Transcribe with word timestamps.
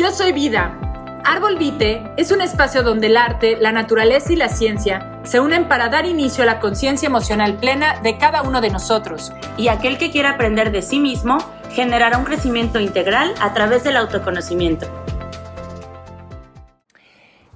Yo 0.00 0.10
soy 0.12 0.32
Vida. 0.32 0.78
Árbol 1.26 1.58
Vite 1.58 2.10
es 2.16 2.32
un 2.32 2.40
espacio 2.40 2.82
donde 2.82 3.08
el 3.08 3.18
arte, 3.18 3.58
la 3.60 3.70
naturaleza 3.70 4.32
y 4.32 4.36
la 4.36 4.48
ciencia 4.48 5.20
se 5.24 5.40
unen 5.40 5.68
para 5.68 5.90
dar 5.90 6.06
inicio 6.06 6.42
a 6.42 6.46
la 6.46 6.58
conciencia 6.58 7.06
emocional 7.06 7.58
plena 7.58 8.00
de 8.00 8.16
cada 8.16 8.40
uno 8.40 8.62
de 8.62 8.70
nosotros. 8.70 9.30
Y 9.58 9.68
aquel 9.68 9.98
que 9.98 10.10
quiera 10.10 10.30
aprender 10.30 10.72
de 10.72 10.80
sí 10.80 11.00
mismo 11.00 11.36
generará 11.72 12.16
un 12.16 12.24
crecimiento 12.24 12.80
integral 12.80 13.34
a 13.42 13.52
través 13.52 13.84
del 13.84 13.98
autoconocimiento. 13.98 14.86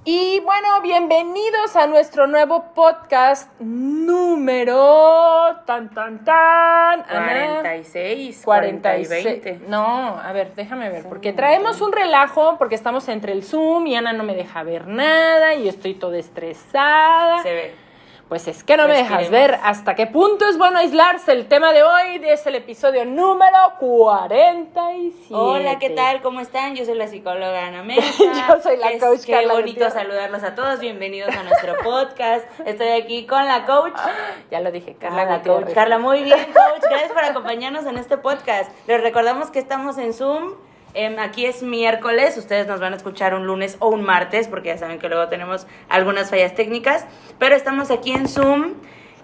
Y 0.07 0.39
bueno, 0.41 0.81
bienvenidos 0.83 1.75
a 1.75 1.87
nuestro 1.87 2.27
nuevo 2.27 2.65
podcast 2.75 3.49
número 3.59 5.55
tan 5.65 5.89
tan 5.89 6.23
tan 6.23 7.01
46, 7.01 8.43
46. 8.45 9.25
20. 9.25 9.61
No, 9.67 10.19
a 10.19 10.31
ver, 10.31 10.53
déjame 10.53 10.91
ver, 10.91 11.09
porque 11.09 11.33
traemos 11.33 11.81
un 11.81 11.91
relajo, 11.91 12.55
porque 12.59 12.75
estamos 12.75 13.09
entre 13.09 13.31
el 13.31 13.43
Zoom 13.43 13.87
y 13.87 13.95
Ana 13.95 14.13
no 14.13 14.23
me 14.23 14.35
deja 14.35 14.61
ver 14.61 14.85
nada 14.85 15.55
y 15.55 15.63
yo 15.63 15.69
estoy 15.71 15.95
toda 15.95 16.19
estresada. 16.19 17.41
Se 17.41 17.51
ve. 17.51 17.84
Pues 18.29 18.47
es 18.47 18.63
que 18.63 18.75
no 18.75 18.87
me 18.87 18.95
dejas 18.95 19.29
ver 19.29 19.59
hasta 19.63 19.93
qué 19.93 20.07
punto 20.07 20.47
es 20.49 20.57
bueno 20.57 20.79
aislarse. 20.79 21.31
El 21.31 21.47
tema 21.47 21.71
de 21.73 21.83
hoy 21.83 22.21
es 22.23 22.43
el 22.47 22.55
episodio 22.55 23.05
número 23.05 23.55
47. 23.79 25.27
Hola, 25.29 25.77
¿qué 25.77 25.91
tal? 25.91 26.23
¿Cómo 26.23 26.39
están? 26.39 26.75
Yo 26.75 26.85
soy 26.85 26.95
la 26.95 27.07
psicóloga 27.07 27.67
Ana 27.67 27.83
Mesa. 27.83 28.23
Yo 28.47 28.59
soy 28.63 28.77
la 28.77 28.89
Es- 28.89 29.03
coach 29.03 29.25
Qué 29.25 29.33
Carla 29.33 29.53
bonito 29.53 29.73
Gutiérrez. 29.73 29.93
saludarlos 29.93 30.41
a 30.43 30.55
todos. 30.55 30.79
Bienvenidos 30.79 31.35
a 31.35 31.43
nuestro 31.43 31.75
podcast. 31.83 32.47
Estoy 32.65 32.87
aquí 32.87 33.27
con 33.27 33.45
la 33.45 33.63
coach. 33.67 33.93
Ya 34.49 34.59
lo 34.59 34.71
dije, 34.71 34.95
Carla. 34.99 35.17
Carla, 35.27 35.37
Gutiérrez. 35.37 35.65
coach. 35.65 35.73
Carla, 35.75 35.99
muy 35.99 36.23
bien, 36.23 36.45
coach. 36.45 36.81
Gracias 36.89 37.11
por 37.11 37.23
acompañarnos 37.23 37.85
en 37.85 37.97
este 37.99 38.17
podcast. 38.17 38.71
Les 38.87 39.01
recordamos 39.01 39.51
que 39.51 39.59
estamos 39.59 39.99
en 39.99 40.13
Zoom. 40.13 40.53
Em, 40.97 41.19
aquí 41.19 41.45
es 41.45 41.61
miércoles, 41.61 42.37
ustedes 42.37 42.67
nos 42.67 42.79
van 42.79 42.93
a 42.93 42.95
escuchar 42.95 43.33
un 43.33 43.45
lunes 43.45 43.75
o 43.79 43.89
un 43.89 44.05
martes, 44.05 44.47
porque 44.47 44.69
ya 44.69 44.77
saben 44.77 44.97
que 44.97 45.09
luego 45.09 45.27
tenemos 45.27 45.67
algunas 45.89 46.29
fallas 46.29 46.55
técnicas, 46.55 47.05
pero 47.37 47.53
estamos 47.53 47.91
aquí 47.91 48.11
en 48.11 48.29
Zoom. 48.29 48.75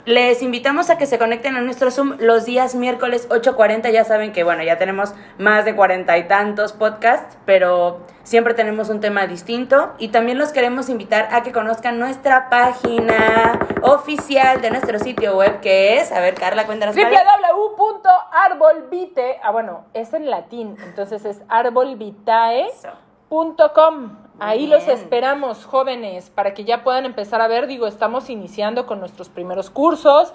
Les 0.05 0.41
invitamos 0.41 0.89
a 0.89 0.97
que 0.97 1.05
se 1.05 1.19
conecten 1.19 1.55
a 1.55 1.61
nuestro 1.61 1.91
Zoom 1.91 2.15
los 2.19 2.45
días 2.45 2.73
miércoles 2.73 3.29
8.40. 3.29 3.91
Ya 3.91 4.03
saben 4.03 4.31
que, 4.31 4.43
bueno, 4.43 4.63
ya 4.63 4.79
tenemos 4.79 5.13
más 5.37 5.63
de 5.63 5.75
cuarenta 5.75 6.17
y 6.17 6.27
tantos 6.27 6.73
podcasts, 6.73 7.37
pero 7.45 7.99
siempre 8.23 8.55
tenemos 8.55 8.89
un 8.89 8.99
tema 8.99 9.27
distinto. 9.27 9.93
Y 9.99 10.07
también 10.07 10.39
los 10.39 10.53
queremos 10.53 10.89
invitar 10.89 11.27
a 11.31 11.43
que 11.43 11.51
conozcan 11.51 11.99
nuestra 11.99 12.49
página 12.49 13.59
oficial 13.83 14.59
de 14.61 14.71
nuestro 14.71 14.97
sitio 14.97 15.37
web, 15.37 15.59
que 15.59 15.99
es, 15.99 16.11
a 16.11 16.19
ver, 16.19 16.33
Carla, 16.33 16.65
cuéntanos. 16.65 16.95
www.arbolvite, 16.95 19.39
ah 19.43 19.51
bueno, 19.51 19.85
es 19.93 20.13
en 20.13 20.31
latín, 20.31 20.77
entonces 20.83 21.25
es 21.25 21.43
arbolvitae.com. 21.47 23.10
Ahí 24.39 24.67
los 24.67 24.89
esperamos, 24.89 25.63
jóvenes, 25.63 26.29
para 26.29 26.53
que 26.53 26.65
ya 26.65 26.83
puedan 26.83 27.05
empezar 27.05 27.39
a 27.39 27.47
ver, 27.47 27.65
digo, 27.65 27.87
estamos 27.87 28.29
iniciando 28.29 28.85
con 28.85 28.99
nuestros 28.99 29.29
primeros 29.29 29.69
cursos. 29.69 30.33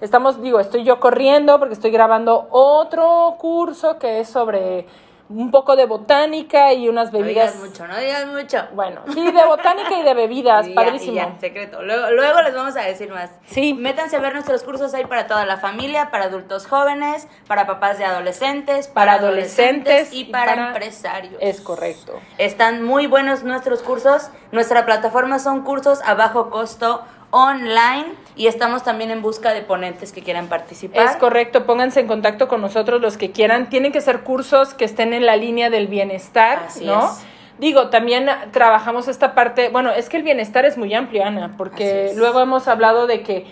Estamos, 0.00 0.40
digo, 0.40 0.60
estoy 0.60 0.84
yo 0.84 1.00
corriendo 1.00 1.58
porque 1.58 1.74
estoy 1.74 1.90
grabando 1.90 2.46
otro 2.50 3.34
curso 3.38 3.98
que 3.98 4.20
es 4.20 4.28
sobre 4.28 4.86
un 5.28 5.50
poco 5.50 5.74
de 5.76 5.86
botánica 5.86 6.72
y 6.72 6.88
unas 6.88 7.12
No 7.12 7.18
bebidas. 7.18 7.52
digas 7.52 7.70
mucho, 7.70 7.86
no 7.88 7.96
digas 7.98 8.26
mucho. 8.26 8.58
Bueno, 8.74 9.02
sí, 9.12 9.30
de 9.32 9.44
botánica 9.44 9.98
y 9.98 10.02
de 10.02 10.14
bebidas, 10.14 10.66
Y 10.68 10.70
ya, 10.70 10.74
padrísimo. 10.74 11.12
y 11.12 11.16
ya, 11.16 11.36
secreto. 11.40 11.82
Luego, 11.82 12.10
luego 12.12 12.42
les 12.42 12.54
vamos 12.54 12.76
a 12.76 12.82
decir 12.82 13.10
más. 13.10 13.30
Sí. 13.46 13.74
Métanse 13.74 14.16
a 14.16 14.20
ver 14.20 14.32
nuestros 14.34 14.62
cursos 14.62 14.94
ahí 14.94 15.04
para 15.06 15.26
toda 15.26 15.44
la 15.46 15.56
familia, 15.56 16.10
para 16.10 16.24
adultos 16.26 16.66
jóvenes, 16.66 17.26
para 17.48 17.66
papás 17.66 17.98
de 17.98 18.04
adolescentes, 18.04 18.88
Para 18.88 19.12
para, 19.12 19.26
adolescentes 19.28 19.92
adolescentes 19.92 20.12
y 20.12 20.24
para- 20.24 20.68
empresarios. 20.68 21.34
Es 21.40 21.60
correcto. 21.60 22.20
Están 22.38 22.82
muy 22.84 23.06
buenos 23.06 23.42
nuestros 23.42 23.82
cursos. 23.82 24.30
Nuestra 24.52 24.84
plataforma 24.86 25.38
son 25.38 25.62
cursos 25.62 26.00
a 26.04 26.14
bajo 26.14 26.50
costo 26.50 27.02
online 27.36 28.06
y 28.34 28.46
estamos 28.46 28.82
también 28.82 29.10
en 29.10 29.22
busca 29.22 29.52
de 29.52 29.62
ponentes 29.62 30.12
que 30.12 30.22
quieran 30.22 30.48
participar. 30.48 31.06
Es 31.06 31.16
correcto, 31.16 31.66
pónganse 31.66 32.00
en 32.00 32.06
contacto 32.06 32.48
con 32.48 32.60
nosotros 32.60 33.00
los 33.00 33.16
que 33.16 33.30
quieran. 33.32 33.68
Tienen 33.68 33.92
que 33.92 34.00
ser 34.00 34.20
cursos 34.20 34.74
que 34.74 34.84
estén 34.84 35.12
en 35.12 35.26
la 35.26 35.36
línea 35.36 35.70
del 35.70 35.86
bienestar, 35.86 36.64
Así 36.66 36.84
¿no? 36.84 37.04
es. 37.04 37.24
Digo, 37.58 37.88
también 37.88 38.28
trabajamos 38.52 39.08
esta 39.08 39.34
parte, 39.34 39.70
bueno, 39.70 39.90
es 39.90 40.10
que 40.10 40.18
el 40.18 40.22
bienestar 40.22 40.66
es 40.66 40.76
muy 40.76 40.92
amplio, 40.92 41.24
Ana, 41.24 41.54
porque 41.56 42.12
luego 42.14 42.40
hemos 42.40 42.68
hablado 42.68 43.06
de 43.06 43.22
que 43.22 43.46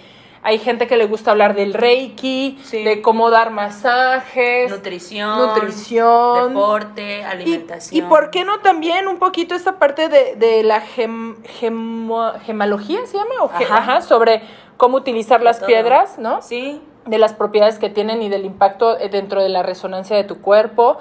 hay 0.46 0.58
gente 0.58 0.86
que 0.86 0.96
le 0.98 1.06
gusta 1.06 1.30
hablar 1.30 1.54
del 1.56 1.72
reiki, 1.74 2.58
Sí. 2.62 2.84
de 2.84 3.00
cómo 3.02 3.30
dar 3.30 3.50
masajes, 3.50 4.70
Nutrición, 4.70 5.38
nutrición, 5.38 6.48
deporte, 6.50 7.20
y, 7.20 7.22
alimentación. 7.22 7.96
y 7.98 8.06
por 8.08 8.30
qué 8.30 8.44
no 8.44 8.60
también 8.60 9.08
un 9.08 9.16
poquito 9.18 9.54
esta 9.54 9.78
parte 9.78 10.08
de, 10.08 10.36
de 10.36 10.62
la 10.62 10.82
gem- 10.82 11.36
gemo- 11.60 12.38
gemalogía, 12.40 13.00
¿se 13.06 13.16
llama? 13.16 13.34
O 13.40 13.48
ge- 13.48 13.64
Ajá. 13.64 14.02
sobre 14.02 14.42
cómo 14.76 14.98
utilizar 14.98 15.42
las 15.42 15.58
todo. 15.58 15.66
piedras, 15.66 16.18
¿no? 16.18 16.42
Sí, 16.42 16.80
de 17.06 17.18
las 17.18 17.32
propiedades 17.32 17.78
que 17.78 17.88
tienen 17.90 18.22
y 18.22 18.28
del 18.28 18.44
impacto 18.44 18.98
eh, 18.98 19.08
dentro 19.08 19.42
de 19.42 19.48
la 19.48 19.62
resonancia 19.62 20.14
de 20.16 20.24
tu 20.24 20.40
cuerpo, 20.42 20.98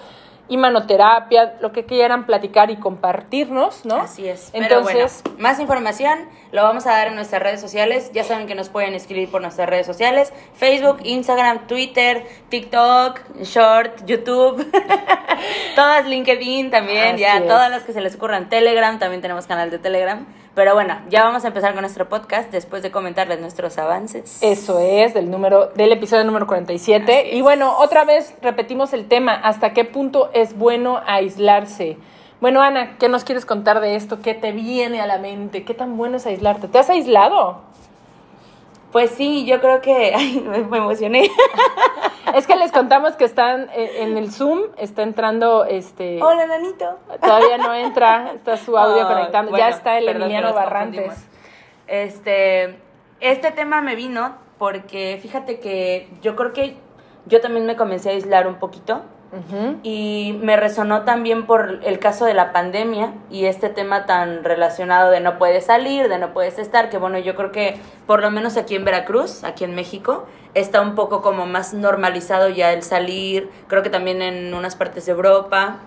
manoterapia, 0.57 1.55
lo 1.61 1.71
que 1.71 1.85
quieran 1.85 2.25
platicar 2.25 2.71
y 2.71 2.77
compartirnos, 2.77 3.85
¿no? 3.85 3.95
Así 3.97 4.27
es. 4.27 4.49
Entonces, 4.53 5.21
Pero 5.23 5.33
bueno, 5.33 5.41
más 5.41 5.59
información 5.59 6.19
lo 6.51 6.63
vamos 6.63 6.85
a 6.87 6.91
dar 6.91 7.07
en 7.07 7.15
nuestras 7.15 7.41
redes 7.41 7.61
sociales. 7.61 8.11
Ya 8.13 8.23
saben 8.23 8.47
que 8.47 8.55
nos 8.55 8.69
pueden 8.69 8.93
escribir 8.93 9.29
por 9.29 9.41
nuestras 9.41 9.69
redes 9.69 9.85
sociales: 9.85 10.33
Facebook, 10.55 10.99
Instagram, 11.03 11.67
Twitter, 11.67 12.25
TikTok, 12.49 13.21
Short, 13.41 14.05
YouTube. 14.05 14.65
todas 15.75 16.05
LinkedIn 16.05 16.71
también, 16.71 17.15
Así 17.15 17.21
ya 17.21 17.37
es. 17.37 17.47
todas 17.47 17.69
las 17.69 17.83
que 17.83 17.93
se 17.93 18.01
les 18.01 18.15
ocurran. 18.15 18.49
Telegram, 18.49 18.99
también 18.99 19.21
tenemos 19.21 19.47
canal 19.47 19.69
de 19.71 19.79
Telegram. 19.79 20.25
Pero 20.55 20.75
bueno, 20.75 20.95
ya 21.09 21.23
vamos 21.23 21.43
a 21.45 21.47
empezar 21.47 21.73
con 21.73 21.81
nuestro 21.81 22.07
podcast 22.09 22.51
después 22.51 22.83
de 22.83 22.91
comentarles 22.91 23.39
nuestros 23.41 23.77
avances. 23.79 24.37
eso 24.41 24.79
es 24.79 25.13
del 25.15 25.31
número 25.31 25.67
del 25.75 25.91
episodio 25.91 26.23
número 26.25 26.45
47 26.45 27.03
Así 27.03 27.29
es. 27.29 27.35
y 27.35 27.41
bueno, 27.41 27.75
otra 27.79 28.05
vez 28.05 28.35
repetimos 28.41 28.93
el 28.93 29.07
tema, 29.07 29.33
¿hasta 29.33 29.73
qué 29.73 29.83
punto 29.83 30.29
es 30.33 30.55
bueno 30.57 31.01
aislarse? 31.07 31.97
Bueno, 32.39 32.61
Ana, 32.61 32.97
¿qué 32.99 33.09
nos 33.09 33.23
quieres 33.23 33.45
contar 33.45 33.79
de 33.79 33.95
esto? 33.95 34.19
¿Qué 34.21 34.33
te 34.33 34.51
viene 34.51 34.99
a 35.01 35.07
la 35.07 35.17
mente? 35.17 35.63
¿Qué 35.63 35.73
tan 35.73 35.95
bueno 35.97 36.17
es 36.17 36.25
aislarte? 36.27 36.67
¿Te 36.67 36.77
has 36.77 36.89
aislado? 36.89 37.61
Pues 38.93 39.09
sí, 39.11 39.43
yo 39.45 39.59
creo 39.59 39.81
que. 39.81 40.13
Ay, 40.15 40.39
me, 40.39 40.77
emocioné. 40.77 41.29
Es 42.33 42.47
que 42.47 42.55
les 42.55 42.71
contamos 42.71 43.15
que 43.15 43.25
están 43.25 43.69
eh, 43.75 43.97
en 43.99 44.17
el 44.17 44.31
Zoom, 44.31 44.61
está 44.77 45.03
entrando 45.03 45.65
este 45.65 46.19
Hola, 46.23 46.47
nanito. 46.47 46.97
Todavía 47.21 47.59
no 47.59 47.75
entra, 47.75 48.31
está 48.33 48.57
su 48.57 48.75
audio 48.75 49.07
conectando. 49.07 49.51
bueno, 49.51 49.63
ya 49.63 49.69
está 49.69 49.99
el 49.99 50.09
Emiliano 50.09 50.51
Barrantes. 50.51 51.13
Este, 51.85 52.79
este 53.19 53.51
tema 53.51 53.81
me 53.81 53.95
vino 53.95 54.35
porque 54.57 55.19
fíjate 55.21 55.59
que 55.59 56.09
yo 56.23 56.35
creo 56.35 56.53
que 56.53 56.77
yo 57.27 57.39
también 57.39 57.67
me 57.67 57.75
comencé 57.75 58.09
a 58.09 58.13
aislar 58.13 58.47
un 58.47 58.55
poquito 58.55 59.03
Y 59.81 60.39
me 60.43 60.57
resonó 60.57 61.03
también 61.03 61.47
por 61.47 61.79
el 61.83 61.97
caso 61.97 62.25
de 62.25 62.35
la 62.35 62.51
pandemia 62.51 63.13
y 63.31 63.45
este 63.45 63.69
tema 63.69 64.05
tan 64.05 64.43
relacionado 64.43 65.09
de 65.09 65.21
no 65.21 65.39
puedes 65.39 65.65
salir, 65.65 66.07
de 66.07 66.19
no 66.19 66.33
puedes 66.33 66.59
estar, 66.59 66.89
que 66.89 66.99
bueno, 66.99 67.17
yo 67.17 67.35
creo 67.35 67.51
que 67.51 67.79
por 68.05 68.21
lo 68.21 68.29
menos 68.29 68.57
aquí 68.57 68.75
en 68.75 68.85
Veracruz, 68.85 69.43
aquí 69.43 69.63
en 69.63 69.73
México, 69.73 70.25
está 70.53 70.81
un 70.81 70.93
poco 70.93 71.23
como 71.23 71.47
más 71.47 71.73
normalizado 71.73 72.49
ya 72.49 72.73
el 72.73 72.83
salir, 72.83 73.49
creo 73.67 73.81
que 73.81 73.89
también 73.89 74.21
en 74.21 74.53
unas 74.53 74.75
partes 74.75 75.07
de 75.07 75.13
Europa, 75.13 75.77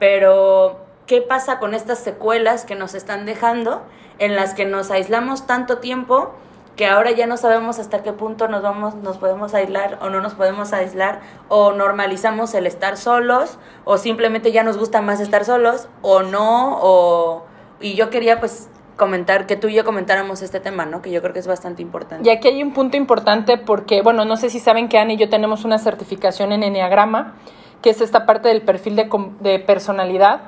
pero 0.00 0.80
¿qué 1.06 1.22
pasa 1.22 1.60
con 1.60 1.74
estas 1.74 2.00
secuelas 2.00 2.64
que 2.64 2.74
nos 2.74 2.94
están 2.94 3.24
dejando 3.24 3.82
en 4.18 4.34
las 4.34 4.54
que 4.54 4.64
nos 4.64 4.90
aislamos 4.90 5.46
tanto 5.46 5.78
tiempo? 5.78 6.34
Que 6.76 6.86
ahora 6.86 7.10
ya 7.10 7.26
no 7.26 7.36
sabemos 7.36 7.78
hasta 7.78 8.02
qué 8.02 8.12
punto 8.12 8.48
nos 8.48 8.62
vamos 8.62 8.94
nos 8.96 9.16
podemos 9.18 9.54
aislar 9.54 9.98
o 10.02 10.10
no 10.10 10.20
nos 10.20 10.34
podemos 10.34 10.72
aislar 10.72 11.20
o 11.48 11.72
normalizamos 11.72 12.54
el 12.54 12.66
estar 12.66 12.96
solos 12.96 13.58
o 13.84 13.96
simplemente 13.96 14.52
ya 14.52 14.62
nos 14.62 14.76
gusta 14.76 15.00
más 15.00 15.20
estar 15.20 15.44
solos 15.44 15.88
o 16.02 16.22
no 16.22 16.78
o 16.82 17.44
y 17.80 17.94
yo 17.94 18.10
quería 18.10 18.40
pues 18.40 18.68
comentar 18.96 19.46
que 19.46 19.56
tú 19.56 19.68
y 19.68 19.74
yo 19.74 19.84
comentáramos 19.84 20.42
este 20.42 20.58
tema, 20.58 20.86
¿no? 20.86 21.02
Que 21.02 21.10
yo 21.10 21.20
creo 21.20 21.32
que 21.32 21.38
es 21.38 21.46
bastante 21.46 21.82
importante. 21.82 22.28
Y 22.28 22.32
aquí 22.32 22.48
hay 22.48 22.62
un 22.62 22.72
punto 22.72 22.96
importante 22.96 23.58
porque, 23.58 24.02
bueno, 24.02 24.24
no 24.24 24.36
sé 24.36 24.50
si 24.50 24.58
saben 24.58 24.88
que 24.88 24.98
Ana 24.98 25.12
y 25.12 25.16
yo 25.18 25.28
tenemos 25.28 25.64
una 25.64 25.78
certificación 25.78 26.52
en 26.52 26.62
Enneagrama, 26.62 27.34
que 27.82 27.90
es 27.90 28.00
esta 28.00 28.24
parte 28.24 28.48
del 28.48 28.62
perfil 28.62 28.96
de, 28.96 29.10
de 29.40 29.58
personalidad 29.58 30.40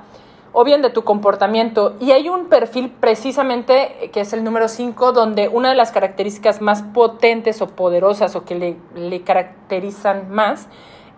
o 0.53 0.65
bien 0.65 0.83
de 0.83 0.91
tu 0.91 1.05
comportamiento. 1.05 1.97
Y 2.01 2.13
hay 2.13 2.29
un 2.29 2.47
perfil 2.47 2.91
precisamente 2.91 4.05
eh, 4.05 4.11
que 4.11 4.21
es 4.21 4.33
el 4.33 4.45
número 4.45 4.69
5, 4.69 5.13
donde 5.13 5.49
una 5.49 5.71
de 5.71 5.75
las 5.75 5.93
características 5.93 6.61
más 6.61 6.83
potentes 6.83 7.61
o 7.63 7.69
poderosas 7.69 8.37
o 8.37 8.45
que 8.45 8.55
le, 8.55 8.77
le 8.95 9.23
caracterizan 9.23 10.31
más 10.31 10.69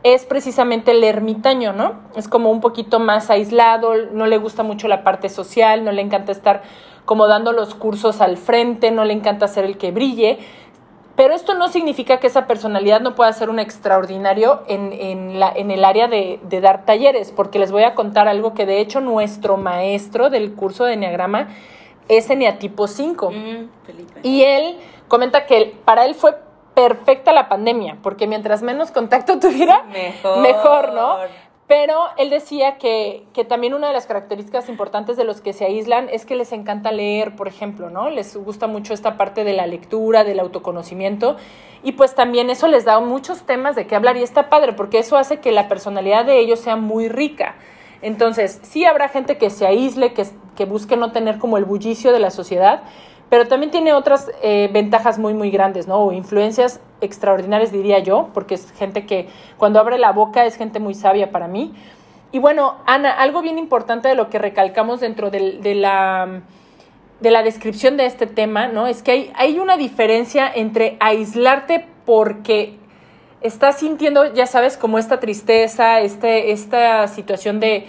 es 0.02 0.24
precisamente 0.24 0.92
el 0.92 1.04
ermitaño, 1.04 1.72
¿no? 1.72 1.94
Es 2.16 2.26
como 2.26 2.50
un 2.50 2.60
poquito 2.60 3.00
más 3.00 3.28
aislado, 3.28 3.94
no 4.12 4.26
le 4.26 4.38
gusta 4.38 4.62
mucho 4.62 4.88
la 4.88 5.04
parte 5.04 5.28
social, 5.28 5.84
no 5.84 5.92
le 5.92 6.00
encanta 6.00 6.32
estar 6.32 6.62
como 7.04 7.26
dando 7.26 7.52
los 7.52 7.74
cursos 7.74 8.20
al 8.20 8.36
frente, 8.36 8.90
no 8.90 9.04
le 9.04 9.12
encanta 9.12 9.46
ser 9.48 9.64
el 9.64 9.76
que 9.76 9.90
brille, 9.90 10.38
Pero 11.20 11.34
esto 11.34 11.52
no 11.52 11.68
significa 11.68 12.18
que 12.18 12.28
esa 12.28 12.46
personalidad 12.46 13.02
no 13.02 13.14
pueda 13.14 13.30
ser 13.34 13.50
un 13.50 13.58
extraordinario 13.58 14.62
en, 14.68 14.90
en, 14.90 15.38
la, 15.38 15.52
en 15.54 15.70
el 15.70 15.84
área 15.84 16.08
de, 16.08 16.40
de, 16.44 16.62
dar 16.62 16.86
talleres, 16.86 17.30
porque 17.30 17.58
les 17.58 17.70
voy 17.70 17.82
a 17.82 17.94
contar 17.94 18.26
algo 18.26 18.54
que 18.54 18.64
de 18.64 18.80
hecho 18.80 19.02
nuestro 19.02 19.58
maestro 19.58 20.30
del 20.30 20.54
curso 20.54 20.84
de 20.84 20.94
Enneagrama 20.94 21.48
es 22.08 22.30
Eneatipo 22.30 22.86
5. 22.86 23.32
Mm, 23.32 23.68
y 24.22 24.44
él 24.44 24.78
comenta 25.08 25.44
que 25.44 25.76
para 25.84 26.06
él 26.06 26.14
fue 26.14 26.38
perfecta 26.72 27.34
la 27.34 27.50
pandemia, 27.50 27.98
porque 28.02 28.26
mientras 28.26 28.62
menos 28.62 28.90
contacto 28.90 29.38
tuviera, 29.40 29.82
mejor, 29.92 30.38
mejor 30.40 30.94
¿no? 30.94 31.18
Pero 31.70 32.00
él 32.16 32.30
decía 32.30 32.78
que, 32.78 33.22
que, 33.32 33.44
también 33.44 33.74
una 33.74 33.86
de 33.86 33.92
las 33.92 34.06
características 34.06 34.68
importantes 34.68 35.16
de 35.16 35.22
los 35.22 35.40
que 35.40 35.52
se 35.52 35.64
aíslan 35.66 36.08
es 36.08 36.26
que 36.26 36.34
les 36.34 36.50
encanta 36.50 36.90
leer, 36.90 37.36
por 37.36 37.46
ejemplo, 37.46 37.90
¿no? 37.90 38.10
Les 38.10 38.36
gusta 38.36 38.66
mucho 38.66 38.92
esta 38.92 39.16
parte 39.16 39.44
de 39.44 39.52
la 39.52 39.68
lectura, 39.68 40.24
del 40.24 40.40
autoconocimiento, 40.40 41.36
y 41.84 41.92
pues 41.92 42.16
también 42.16 42.50
eso 42.50 42.66
les 42.66 42.86
da 42.86 42.98
muchos 42.98 43.42
temas 43.42 43.76
de 43.76 43.86
qué 43.86 43.94
hablar 43.94 44.16
y 44.16 44.24
está 44.24 44.48
padre, 44.48 44.72
porque 44.72 44.98
eso 44.98 45.16
hace 45.16 45.38
que 45.38 45.52
la 45.52 45.68
personalidad 45.68 46.24
de 46.24 46.40
ellos 46.40 46.58
sea 46.58 46.74
muy 46.74 47.08
rica. 47.08 47.54
Entonces, 48.02 48.58
sí 48.64 48.84
habrá 48.84 49.08
gente 49.08 49.38
que 49.38 49.48
se 49.48 49.64
aísle, 49.64 50.12
que, 50.12 50.26
que 50.56 50.64
busque 50.64 50.96
no 50.96 51.12
tener 51.12 51.38
como 51.38 51.56
el 51.56 51.66
bullicio 51.66 52.12
de 52.12 52.18
la 52.18 52.32
sociedad, 52.32 52.82
pero 53.30 53.46
también 53.46 53.70
tiene 53.70 53.92
otras 53.94 54.30
eh, 54.42 54.68
ventajas 54.72 55.18
muy, 55.18 55.32
muy 55.32 55.50
grandes, 55.50 55.86
¿no? 55.86 56.00
O 56.00 56.12
influencias 56.12 56.80
extraordinarias, 57.00 57.72
diría 57.72 58.00
yo, 58.00 58.28
porque 58.34 58.56
es 58.56 58.72
gente 58.72 59.06
que 59.06 59.28
cuando 59.56 59.78
abre 59.78 59.96
la 59.98 60.12
boca 60.12 60.44
es 60.44 60.56
gente 60.56 60.80
muy 60.80 60.94
sabia 60.94 61.30
para 61.30 61.46
mí. 61.46 61.72
Y 62.32 62.40
bueno, 62.40 62.76
Ana, 62.86 63.12
algo 63.12 63.40
bien 63.40 63.56
importante 63.56 64.08
de 64.08 64.16
lo 64.16 64.28
que 64.28 64.38
recalcamos 64.38 65.00
dentro 65.00 65.30
de, 65.30 65.58
de 65.62 65.74
la 65.74 66.42
de 67.20 67.30
la 67.30 67.42
descripción 67.42 67.96
de 67.96 68.06
este 68.06 68.26
tema, 68.26 68.68
¿no? 68.68 68.86
Es 68.86 69.02
que 69.02 69.10
hay, 69.10 69.32
hay 69.36 69.58
una 69.58 69.76
diferencia 69.76 70.50
entre 70.52 70.96
aislarte 71.00 71.86
porque 72.06 72.78
estás 73.42 73.78
sintiendo, 73.78 74.32
ya 74.32 74.46
sabes, 74.46 74.76
como 74.76 74.98
esta 74.98 75.20
tristeza, 75.20 76.00
este, 76.00 76.52
esta 76.52 77.06
situación 77.08 77.60
de, 77.60 77.86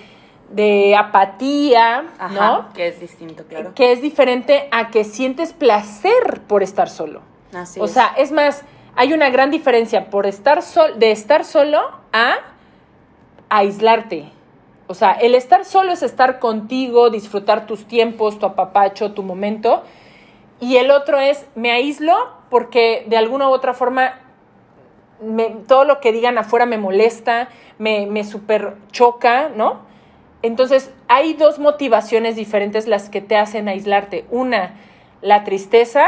de 0.51 0.95
apatía, 0.95 2.05
Ajá, 2.19 2.33
¿no? 2.33 2.73
Que 2.73 2.87
es 2.87 2.99
distinto, 2.99 3.43
claro. 3.45 3.73
Que 3.73 3.91
es 3.91 4.01
diferente 4.01 4.67
a 4.71 4.89
que 4.89 5.03
sientes 5.03 5.53
placer 5.53 6.41
por 6.47 6.63
estar 6.63 6.89
solo. 6.89 7.21
Así 7.53 7.79
o 7.79 7.85
es. 7.85 7.91
sea, 7.91 8.13
es 8.17 8.31
más, 8.31 8.63
hay 8.95 9.13
una 9.13 9.29
gran 9.29 9.51
diferencia 9.51 10.09
por 10.09 10.25
estar 10.25 10.61
sol 10.61 10.99
de 10.99 11.11
estar 11.11 11.45
solo 11.45 11.79
a 12.13 12.35
aislarte. 13.49 14.31
O 14.87 14.93
sea, 14.93 15.11
el 15.13 15.35
estar 15.35 15.63
solo 15.63 15.93
es 15.93 16.03
estar 16.03 16.39
contigo, 16.39 17.09
disfrutar 17.09 17.65
tus 17.65 17.85
tiempos, 17.85 18.39
tu 18.39 18.45
apapacho, 18.45 19.13
tu 19.13 19.23
momento. 19.23 19.83
Y 20.59 20.77
el 20.77 20.91
otro 20.91 21.19
es, 21.19 21.45
me 21.55 21.71
aíslo 21.71 22.15
porque 22.49 23.05
de 23.07 23.17
alguna 23.17 23.47
u 23.49 23.51
otra 23.51 23.73
forma 23.73 24.19
me, 25.21 25.49
todo 25.67 25.85
lo 25.85 25.99
que 26.01 26.11
digan 26.11 26.37
afuera 26.37 26.65
me 26.65 26.77
molesta, 26.77 27.47
me, 27.77 28.05
me 28.05 28.23
super 28.23 28.75
choca, 28.91 29.49
¿no? 29.49 29.90
Entonces, 30.41 30.91
hay 31.07 31.33
dos 31.33 31.59
motivaciones 31.59 32.35
diferentes 32.35 32.87
las 32.87 33.09
que 33.09 33.21
te 33.21 33.37
hacen 33.37 33.67
aislarte. 33.67 34.25
Una, 34.31 34.75
la 35.21 35.43
tristeza, 35.43 36.05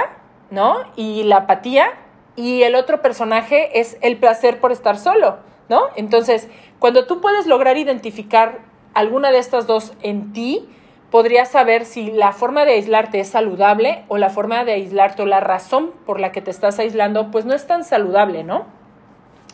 ¿no? 0.49 0.77
Y 0.95 1.23
la 1.23 1.37
apatía. 1.37 1.91
Y 2.35 2.63
el 2.63 2.75
otro 2.75 3.01
personaje 3.01 3.79
es 3.79 3.97
el 4.01 4.17
placer 4.17 4.59
por 4.59 4.71
estar 4.71 4.97
solo, 4.97 5.37
¿no? 5.69 5.83
Entonces, 5.95 6.49
cuando 6.79 7.05
tú 7.05 7.21
puedes 7.21 7.45
lograr 7.45 7.77
identificar 7.77 8.59
alguna 8.95 9.31
de 9.31 9.37
estas 9.37 9.67
dos 9.67 9.93
en 10.01 10.33
ti, 10.33 10.67
podrías 11.11 11.51
saber 11.51 11.85
si 11.85 12.11
la 12.11 12.31
forma 12.31 12.65
de 12.65 12.71
aislarte 12.71 13.19
es 13.19 13.27
saludable 13.27 14.03
o 14.07 14.17
la 14.17 14.31
forma 14.31 14.63
de 14.63 14.73
aislarte 14.73 15.21
o 15.21 15.27
la 15.27 15.39
razón 15.39 15.91
por 16.07 16.19
la 16.19 16.31
que 16.31 16.41
te 16.41 16.49
estás 16.49 16.79
aislando, 16.79 17.29
pues 17.29 17.45
no 17.45 17.53
es 17.53 17.67
tan 17.67 17.83
saludable, 17.83 18.43
¿no? 18.43 18.65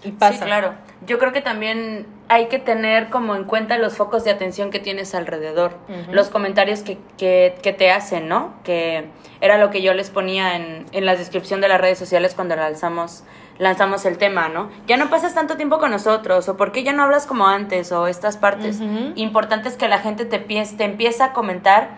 Y 0.05 0.11
pasa. 0.11 0.39
Sí, 0.39 0.45
claro. 0.45 0.75
Yo 1.05 1.19
creo 1.19 1.33
que 1.33 1.41
también 1.41 2.07
hay 2.29 2.45
que 2.47 2.59
tener 2.59 3.09
como 3.09 3.35
en 3.35 3.43
cuenta 3.43 3.79
los 3.79 3.97
focos 3.97 4.23
de 4.23 4.29
atención 4.29 4.69
que 4.69 4.79
tienes 4.79 5.15
alrededor, 5.15 5.73
uh 5.89 5.91
-huh. 5.91 6.11
los 6.11 6.29
comentarios 6.29 6.81
que, 6.81 6.99
que, 7.17 7.57
que, 7.63 7.73
te 7.73 7.89
hacen, 7.89 8.29
¿no? 8.29 8.53
Que 8.63 9.05
era 9.41 9.57
lo 9.57 9.71
que 9.71 9.81
yo 9.81 9.95
les 9.95 10.11
ponía 10.11 10.55
en, 10.55 10.85
en 10.91 11.05
la 11.05 11.15
descripción 11.15 11.59
de 11.59 11.67
las 11.67 11.81
redes 11.81 11.97
sociales 11.97 12.35
cuando 12.35 12.55
lanzamos, 12.55 13.23
lanzamos 13.57 14.05
el 14.05 14.19
tema, 14.19 14.47
¿no? 14.47 14.69
Ya 14.85 14.95
no 14.95 15.09
pasas 15.09 15.33
tanto 15.33 15.57
tiempo 15.57 15.79
con 15.79 15.89
nosotros, 15.89 16.47
o 16.47 16.55
por 16.55 16.71
qué 16.71 16.83
ya 16.83 16.93
no 16.93 17.01
hablas 17.01 17.25
como 17.25 17.47
antes, 17.47 17.91
o 17.91 18.05
estas 18.05 18.37
partes. 18.37 18.79
Uh 18.79 18.83
-huh. 18.83 19.13
Importante 19.15 19.67
es 19.67 19.75
que 19.75 19.87
la 19.87 19.97
gente 19.97 20.25
te, 20.25 20.37
te 20.37 20.83
empieza 20.83 21.25
a 21.25 21.33
comentar, 21.33 21.89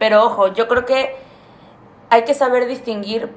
pero 0.00 0.24
ojo, 0.24 0.52
yo 0.52 0.66
creo 0.66 0.84
que 0.84 1.14
hay 2.10 2.24
que 2.24 2.34
saber 2.34 2.66
distinguir 2.66 3.30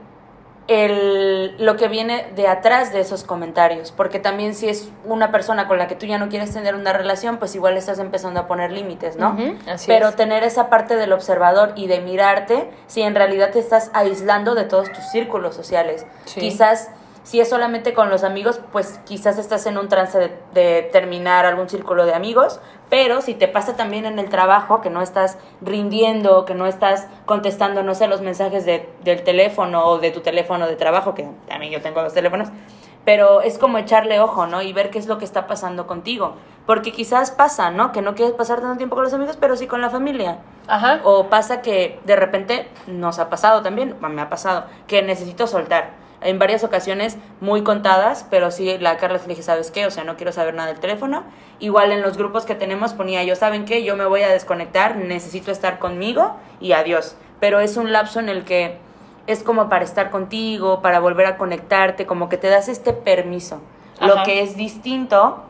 el, 0.69 1.56
lo 1.57 1.75
que 1.77 1.88
viene 1.88 2.27
de 2.36 2.48
atrás 2.48 2.94
de 2.94 3.00
esos 3.00 3.24
comentarios, 3.24 3.92
porque 3.92 4.19
también 4.19 4.54
si 4.54 4.69
es 4.69 4.89
una 5.04 5.31
persona 5.31 5.68
con 5.68 5.80
la 5.80 5.88
que 5.88 5.95
tú 5.95 6.06
ya 6.06 6.19
no 6.19 6.30
quieres 6.30 6.54
tener 6.54 6.75
una 6.75 6.94
relación, 6.94 7.38
pues 7.38 7.56
igual 7.56 7.75
estás 7.75 7.98
empezando 7.98 8.39
a 8.39 8.48
poner 8.48 8.71
límites, 8.71 9.18
¿no? 9.18 9.31
Uh 9.31 9.38
-huh, 9.38 9.57
así 9.68 9.88
Pero 9.88 10.10
es. 10.10 10.16
tener 10.16 10.44
esa 10.44 10.69
parte 10.69 10.95
del 10.95 11.12
observador 11.12 11.74
y 11.75 11.88
de 11.88 12.01
mirarte 12.01 12.69
si 12.86 13.01
en 13.01 13.16
realidad 13.16 13.50
te 13.50 13.57
estás 13.57 13.89
aislando 13.94 14.54
de 14.54 14.63
todos 14.63 14.92
tus 14.92 15.04
círculos 15.06 15.56
sociales. 15.56 16.06
Sí. 16.25 16.39
Quizás 16.39 16.92
si 17.24 17.39
es 17.39 17.50
solamente 17.50 17.94
con 17.94 18.10
los 18.12 18.24
amigos, 18.24 18.62
pues 18.71 19.00
quizás 19.06 19.38
estás 19.39 19.66
en 19.66 19.77
un 19.77 19.89
trance 19.89 20.18
de, 20.18 20.38
de, 20.54 20.89
terminar 20.92 21.45
algún 21.45 21.68
círculo 21.68 22.06
de 22.06 22.13
amigos, 22.13 22.60
pero 22.89 23.21
si 23.21 23.36
te 23.36 23.47
pasa 23.47 23.75
también 23.75 24.06
en 24.06 24.18
el 24.19 24.30
trabajo, 24.30 24.81
que 24.81 24.89
no 24.89 25.01
estás 25.01 25.38
rindiendo, 25.62 26.45
que 26.45 26.56
no 26.56 26.65
estás 26.65 27.07
contestando, 27.25 27.83
no 27.83 27.94
sé, 27.95 28.07
los 28.07 28.21
mensajes 28.21 28.65
de, 28.65 28.89
del 29.03 29.24
teléfono 29.24 29.86
o 29.86 30.00
de 30.00 30.12
tu 30.12 30.21
teléfono 30.21 30.68
de 30.68 30.75
trabajo, 30.75 31.13
que 31.13 31.27
también 31.47 31.71
yo 31.71 31.81
tengo 31.81 32.01
los 32.01 32.13
teléfonos, 32.13 32.50
pero 33.06 33.41
es 33.41 33.57
como 33.57 33.77
echarle 33.77 34.19
ojo, 34.19 34.47
¿no? 34.47 34.62
Y 34.62 34.74
ver 34.74 34.89
qué 34.89 35.00
es 35.00 35.07
lo 35.07 35.18
que 35.18 35.25
está 35.25 35.47
pasando 35.47 35.88
contigo. 35.88 36.33
Porque 36.65 36.91
quizás 36.91 37.31
pasa, 37.31 37.71
¿no? 37.71 37.91
Que 37.91 38.01
no 38.01 38.13
quieres 38.13 38.36
pasar 38.36 38.59
tanto 38.59 38.77
tiempo 38.77 38.95
con 38.95 39.03
los 39.03 39.13
amigos, 39.13 39.38
pero 39.39 39.56
sí 39.56 39.68
con 39.68 39.81
la 39.81 39.89
familia. 39.89 40.39
Ajá. 40.68 41.01
O 41.03 41.27
pasa 41.27 41.62
que 41.62 42.00
de 42.06 42.15
repente 42.15 42.68
nos 42.88 43.18
ha 43.18 43.30
pasado 43.30 43.62
también, 43.62 43.95
me 44.00 44.21
ha 44.21 44.30
pasado, 44.30 44.65
que 44.85 45.01
necesito 45.01 45.47
soltar 45.47 45.92
en 46.21 46.39
varias 46.39 46.63
ocasiones 46.63 47.18
muy 47.39 47.63
contadas, 47.63 48.25
pero 48.30 48.51
sí 48.51 48.77
la 48.80 48.98
Carla 48.98 49.18
le 49.19 49.27
dije, 49.27 49.44
¿sabes 49.44 49.71
qué? 49.71 49.86
O 49.86 49.92
sea, 49.92 50.04
no 50.04 50.18
quiero 50.18 50.31
saber 50.31 50.54
nada 50.54 50.69
del 50.69 50.80
teléfono. 50.80 51.24
Igual 51.60 51.92
en 51.92 52.01
los 52.01 52.18
grupos 52.18 52.45
que 52.45 52.56
tenemos 52.56 52.94
ponía 52.94 53.24
yo, 53.24 53.36
¿saben 53.36 53.66
qué? 53.66 53.83
Yo 53.83 53.95
me 53.95 54.06
voy 54.06 54.21
a 54.21 54.30
desconectar, 54.30 54.95
necesito 54.98 55.51
estar 55.51 55.80
conmigo 55.80 56.36
y 56.60 56.74
adiós. 56.74 57.16
Pero 57.39 57.60
es 57.60 57.77
un 57.77 57.92
lapso 57.92 58.19
en 58.19 58.30
el 58.30 58.44
que 58.44 58.77
es 59.27 59.44
como 59.44 59.69
para 59.69 59.86
estar 59.86 60.10
contigo, 60.10 60.81
para 60.81 61.00
volver 61.00 61.25
a 61.25 61.38
conectarte, 61.38 62.06
como 62.06 62.30
que 62.30 62.38
te 62.38 62.50
das 62.50 62.68
este 62.68 62.94
permiso. 62.94 63.62
Ajá. 64.00 64.07
Lo 64.07 64.24
que 64.24 64.42
es 64.42 64.57
distinto 64.57 65.44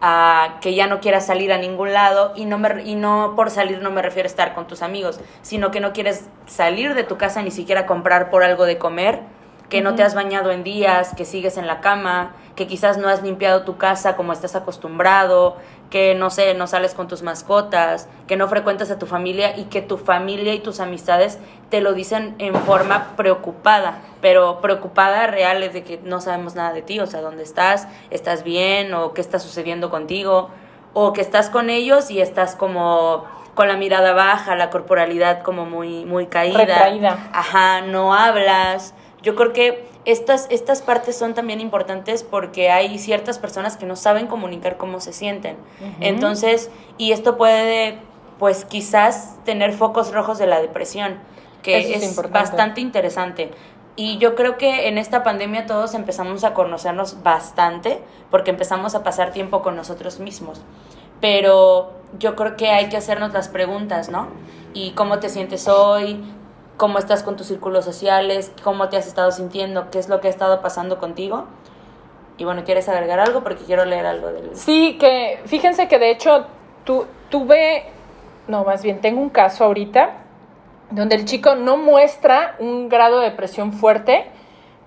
a 0.00 0.58
que 0.60 0.74
ya 0.74 0.86
no 0.86 1.00
quieras 1.00 1.26
salir 1.26 1.52
a 1.52 1.58
ningún 1.58 1.92
lado 1.92 2.32
y 2.36 2.44
no, 2.44 2.58
me, 2.58 2.82
y 2.84 2.94
no 2.94 3.32
por 3.34 3.50
salir 3.50 3.80
no 3.80 3.90
me 3.90 4.02
refiero 4.02 4.26
a 4.26 4.30
estar 4.30 4.54
con 4.54 4.66
tus 4.66 4.82
amigos, 4.82 5.20
sino 5.42 5.70
que 5.70 5.80
no 5.80 5.92
quieres 5.92 6.28
salir 6.46 6.94
de 6.94 7.02
tu 7.02 7.16
casa 7.16 7.42
ni 7.42 7.50
siquiera 7.50 7.86
comprar 7.86 8.30
por 8.30 8.44
algo 8.44 8.64
de 8.66 8.76
comer 8.76 9.22
que 9.68 9.80
no 9.80 9.94
te 9.94 10.02
has 10.02 10.14
bañado 10.14 10.50
en 10.52 10.62
días, 10.62 11.12
que 11.16 11.24
sigues 11.24 11.56
en 11.56 11.66
la 11.66 11.80
cama, 11.80 12.32
que 12.54 12.66
quizás 12.66 12.98
no 12.98 13.08
has 13.08 13.22
limpiado 13.22 13.62
tu 13.62 13.76
casa 13.76 14.16
como 14.16 14.32
estás 14.32 14.54
acostumbrado, 14.54 15.56
que 15.90 16.14
no 16.14 16.30
sé, 16.30 16.54
no 16.54 16.66
sales 16.66 16.94
con 16.94 17.08
tus 17.08 17.22
mascotas, 17.22 18.08
que 18.26 18.36
no 18.36 18.48
frecuentas 18.48 18.90
a 18.90 18.98
tu 18.98 19.06
familia 19.06 19.56
y 19.56 19.64
que 19.64 19.82
tu 19.82 19.98
familia 19.98 20.54
y 20.54 20.60
tus 20.60 20.80
amistades 20.80 21.38
te 21.70 21.80
lo 21.80 21.94
dicen 21.94 22.34
en 22.38 22.54
forma 22.54 23.16
preocupada, 23.16 23.98
pero 24.20 24.60
preocupada 24.60 25.26
real 25.26 25.62
es 25.62 25.72
de 25.72 25.82
que 25.82 26.00
no 26.02 26.20
sabemos 26.20 26.54
nada 26.54 26.72
de 26.72 26.82
ti, 26.82 26.98
o 27.00 27.06
sea, 27.06 27.20
dónde 27.20 27.42
estás, 27.42 27.88
estás 28.10 28.42
bien 28.42 28.94
o 28.94 29.12
qué 29.14 29.20
está 29.20 29.38
sucediendo 29.38 29.90
contigo, 29.90 30.50
o 30.92 31.12
que 31.12 31.20
estás 31.20 31.50
con 31.50 31.70
ellos 31.70 32.10
y 32.10 32.20
estás 32.20 32.56
como 32.56 33.24
con 33.54 33.68
la 33.68 33.76
mirada 33.76 34.12
baja, 34.12 34.54
la 34.54 34.70
corporalidad 34.70 35.42
como 35.42 35.64
muy 35.66 36.04
muy 36.04 36.26
caída. 36.26 36.58
Retraída. 36.58 37.30
Ajá, 37.32 37.80
no 37.80 38.14
hablas 38.14 38.94
yo 39.22 39.34
creo 39.34 39.52
que 39.52 39.84
estas, 40.04 40.46
estas 40.50 40.82
partes 40.82 41.16
son 41.16 41.34
también 41.34 41.60
importantes 41.60 42.22
porque 42.22 42.70
hay 42.70 42.98
ciertas 42.98 43.38
personas 43.38 43.76
que 43.76 43.86
no 43.86 43.96
saben 43.96 44.26
comunicar 44.26 44.76
cómo 44.76 45.00
se 45.00 45.12
sienten. 45.12 45.56
Uh 45.80 45.84
-huh. 45.84 45.94
Entonces, 46.00 46.70
y 46.96 47.12
esto 47.12 47.36
puede, 47.36 47.98
pues 48.38 48.64
quizás 48.64 49.36
tener 49.44 49.72
focos 49.72 50.12
rojos 50.12 50.38
de 50.38 50.46
la 50.46 50.60
depresión, 50.60 51.18
que 51.62 51.78
Eso 51.78 51.98
es, 51.98 52.18
es 52.18 52.30
bastante 52.30 52.80
interesante. 52.80 53.50
Y 53.96 54.18
yo 54.18 54.34
creo 54.34 54.58
que 54.58 54.88
en 54.88 54.98
esta 54.98 55.24
pandemia 55.24 55.66
todos 55.66 55.94
empezamos 55.94 56.44
a 56.44 56.52
conocernos 56.52 57.22
bastante 57.22 57.98
porque 58.30 58.50
empezamos 58.50 58.94
a 58.94 59.02
pasar 59.02 59.32
tiempo 59.32 59.62
con 59.62 59.74
nosotros 59.74 60.20
mismos. 60.20 60.60
Pero 61.20 61.92
yo 62.18 62.36
creo 62.36 62.56
que 62.56 62.68
hay 62.68 62.90
que 62.90 62.98
hacernos 62.98 63.32
las 63.32 63.48
preguntas, 63.48 64.10
¿no? 64.10 64.28
¿Y 64.74 64.90
cómo 64.90 65.18
te 65.18 65.30
sientes 65.30 65.66
hoy? 65.66 66.22
Cómo 66.76 66.98
estás 66.98 67.22
con 67.22 67.36
tus 67.36 67.46
círculos 67.46 67.84
sociales, 67.84 68.52
cómo 68.62 68.88
te 68.88 68.96
has 68.96 69.06
estado 69.06 69.30
sintiendo, 69.30 69.90
qué 69.90 69.98
es 69.98 70.08
lo 70.08 70.20
que 70.20 70.28
ha 70.28 70.30
estado 70.30 70.60
pasando 70.60 70.98
contigo. 70.98 71.46
Y 72.38 72.44
bueno, 72.44 72.64
¿quieres 72.64 72.88
agregar 72.88 73.18
algo? 73.18 73.42
Porque 73.42 73.64
quiero 73.64 73.84
leer 73.84 74.06
algo 74.06 74.28
del... 74.28 74.54
Sí, 74.54 74.98
que 75.00 75.40
fíjense 75.46 75.88
que 75.88 75.98
de 75.98 76.10
hecho 76.10 76.46
tu, 76.84 77.06
tuve, 77.30 77.84
no, 78.46 78.64
más 78.64 78.82
bien 78.82 79.00
tengo 79.00 79.20
un 79.20 79.30
caso 79.30 79.64
ahorita 79.64 80.22
donde 80.90 81.16
el 81.16 81.24
chico 81.24 81.54
no 81.56 81.76
muestra 81.76 82.56
un 82.58 82.88
grado 82.88 83.20
de 83.20 83.30
depresión 83.30 83.72
fuerte, 83.72 84.26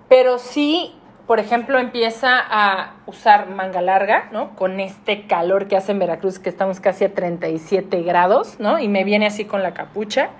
pero 0.08 0.38
sí, 0.38 0.94
por 1.26 1.40
ejemplo, 1.40 1.78
empieza 1.78 2.38
a 2.38 2.94
usar 3.06 3.48
manga 3.48 3.82
larga, 3.82 4.28
¿no? 4.32 4.56
Con 4.56 4.80
este 4.80 5.26
calor 5.26 5.68
que 5.68 5.76
hace 5.76 5.92
en 5.92 5.98
Veracruz, 5.98 6.38
que 6.38 6.48
estamos 6.48 6.80
casi 6.80 7.04
a 7.04 7.14
37 7.14 8.02
grados, 8.02 8.58
¿no? 8.58 8.78
Y 8.78 8.88
me 8.88 9.04
viene 9.04 9.26
así 9.26 9.44
con 9.44 9.62
la 9.62 9.74
capucha 9.74 10.30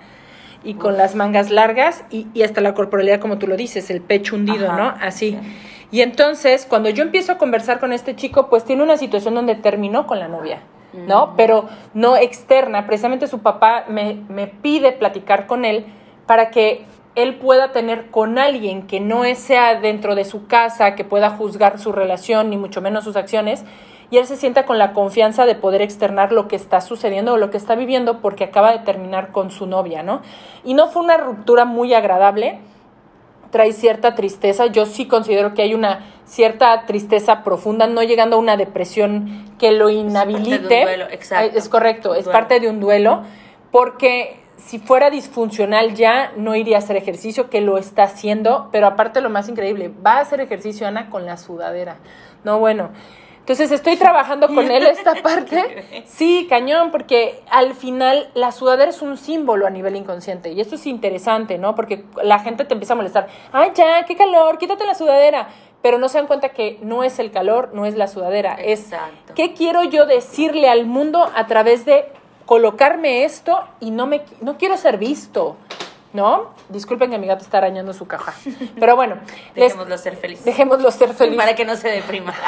y 0.63 0.75
con 0.75 0.97
las 0.97 1.15
mangas 1.15 1.49
largas 1.49 2.03
y, 2.09 2.27
y 2.33 2.43
hasta 2.43 2.61
la 2.61 2.73
corporalidad, 2.73 3.19
como 3.19 3.37
tú 3.37 3.47
lo 3.47 3.57
dices, 3.57 3.89
el 3.89 4.01
pecho 4.01 4.35
hundido, 4.35 4.67
Ajá, 4.69 4.77
¿no? 4.77 4.93
Así. 5.01 5.37
Y 5.91 6.01
entonces, 6.01 6.65
cuando 6.67 6.89
yo 6.89 7.03
empiezo 7.03 7.33
a 7.33 7.37
conversar 7.37 7.79
con 7.79 7.91
este 7.91 8.15
chico, 8.15 8.49
pues 8.49 8.63
tiene 8.63 8.83
una 8.83 8.97
situación 8.97 9.35
donde 9.35 9.55
terminó 9.55 10.07
con 10.07 10.19
la 10.19 10.27
novia, 10.27 10.61
¿no? 10.93 11.33
Pero 11.35 11.67
no 11.93 12.15
externa. 12.15 12.87
Precisamente 12.87 13.27
su 13.27 13.39
papá 13.39 13.85
me, 13.89 14.15
me 14.29 14.47
pide 14.47 14.93
platicar 14.93 15.47
con 15.47 15.65
él 15.65 15.85
para 16.25 16.49
que 16.49 16.85
él 17.15 17.35
pueda 17.35 17.73
tener 17.73 18.09
con 18.09 18.39
alguien 18.39 18.87
que 18.87 19.01
no 19.01 19.23
sea 19.35 19.79
dentro 19.79 20.15
de 20.15 20.23
su 20.23 20.47
casa, 20.47 20.95
que 20.95 21.03
pueda 21.03 21.29
juzgar 21.31 21.77
su 21.77 21.91
relación, 21.91 22.49
ni 22.49 22.57
mucho 22.57 22.81
menos 22.81 23.03
sus 23.03 23.17
acciones, 23.17 23.65
y 24.11 24.17
él 24.17 24.27
se 24.27 24.35
sienta 24.35 24.65
con 24.65 24.77
la 24.77 24.91
confianza 24.91 25.45
de 25.45 25.55
poder 25.55 25.81
externar 25.81 26.33
lo 26.33 26.49
que 26.49 26.57
está 26.57 26.81
sucediendo 26.81 27.33
o 27.33 27.37
lo 27.37 27.49
que 27.49 27.57
está 27.57 27.75
viviendo 27.75 28.19
porque 28.19 28.43
acaba 28.43 28.73
de 28.73 28.79
terminar 28.79 29.31
con 29.31 29.51
su 29.51 29.65
novia, 29.65 30.03
¿no? 30.03 30.21
Y 30.65 30.73
no 30.73 30.89
fue 30.89 31.01
una 31.01 31.15
ruptura 31.15 31.63
muy 31.63 31.93
agradable, 31.93 32.59
trae 33.51 33.71
cierta 33.71 34.13
tristeza. 34.13 34.65
Yo 34.67 34.85
sí 34.85 35.07
considero 35.07 35.53
que 35.53 35.61
hay 35.61 35.73
una 35.73 36.05
cierta 36.25 36.85
tristeza 36.85 37.41
profunda, 37.43 37.87
no 37.87 38.03
llegando 38.03 38.35
a 38.35 38.39
una 38.39 38.57
depresión 38.57 39.45
que 39.57 39.71
lo 39.71 39.89
inhabilite. 39.89 40.67
de 40.67 40.79
un 40.79 40.83
duelo, 40.83 41.05
exacto. 41.09 41.57
Es 41.57 41.69
correcto, 41.69 42.13
es 42.13 42.25
Duelo. 42.25 42.37
parte 42.37 42.59
de 42.59 42.69
un 42.69 42.81
duelo, 42.81 43.23
porque 43.71 44.41
si 44.57 44.77
fuera 44.79 45.09
disfuncional 45.09 45.93
ya 45.93 46.33
no 46.35 46.55
iría 46.55 46.75
a 46.75 46.79
hacer 46.79 46.97
ejercicio, 46.97 47.49
que 47.49 47.61
lo 47.61 47.77
está 47.77 48.03
haciendo, 48.03 48.67
pero 48.73 48.87
aparte 48.87 49.21
lo 49.21 49.29
más 49.29 49.47
increíble, 49.47 49.89
va 50.05 50.17
a 50.17 50.19
hacer 50.19 50.41
ejercicio 50.41 50.85
Ana 50.85 51.09
con 51.09 51.25
la 51.25 51.37
sudadera. 51.37 51.95
No, 52.43 52.59
bueno. 52.59 52.89
Entonces 53.51 53.71
estoy 53.73 53.97
trabajando 53.97 54.47
con 54.47 54.71
él 54.71 54.83
esta 54.87 55.13
parte. 55.23 56.03
Sí, 56.07 56.47
cañón, 56.49 56.89
porque 56.89 57.43
al 57.49 57.73
final 57.75 58.29
la 58.33 58.53
sudadera 58.53 58.89
es 58.91 59.01
un 59.01 59.17
símbolo 59.17 59.67
a 59.67 59.69
nivel 59.69 59.97
inconsciente. 59.97 60.51
Y 60.53 60.61
esto 60.61 60.75
es 60.75 60.85
interesante, 60.87 61.57
¿no? 61.57 61.75
Porque 61.75 62.05
la 62.23 62.39
gente 62.39 62.63
te 62.63 62.73
empieza 62.73 62.93
a 62.93 62.95
molestar. 62.95 63.27
Ay, 63.51 63.71
ya, 63.75 64.05
qué 64.05 64.15
calor, 64.15 64.57
quítate 64.57 64.85
la 64.85 64.95
sudadera. 64.95 65.49
Pero 65.81 65.97
no 65.97 66.07
se 66.07 66.17
dan 66.19 66.27
cuenta 66.27 66.49
que 66.49 66.79
no 66.81 67.03
es 67.03 67.19
el 67.19 67.29
calor, 67.31 67.71
no 67.73 67.85
es 67.85 67.95
la 67.97 68.07
sudadera. 68.07 68.55
Exacto. 68.57 69.09
Es 69.29 69.33
qué 69.35 69.53
quiero 69.53 69.83
yo 69.83 70.05
decirle 70.05 70.69
al 70.69 70.85
mundo 70.85 71.29
a 71.35 71.45
través 71.47 71.83
de 71.83 72.05
colocarme 72.45 73.25
esto 73.25 73.59
y 73.81 73.91
no 73.91 74.07
me 74.07 74.21
no 74.39 74.57
quiero 74.57 74.77
ser 74.77 74.97
visto. 74.97 75.57
¿No? 76.13 76.51
Disculpen 76.69 77.09
que 77.11 77.17
mi 77.17 77.27
gato 77.27 77.41
está 77.43 77.57
arañando 77.57 77.91
su 77.93 78.05
caja. 78.07 78.33
Pero 78.79 78.95
bueno, 78.95 79.15
les- 79.55 79.69
Dejémoslo 79.73 79.97
ser 79.97 80.15
felices. 80.15 80.45
dejémoslo 80.45 80.89
ser 80.91 81.13
felices. 81.13 81.37
Para 81.37 81.55
que 81.55 81.65
no 81.65 81.75
se 81.75 81.89
deprima. 81.89 82.33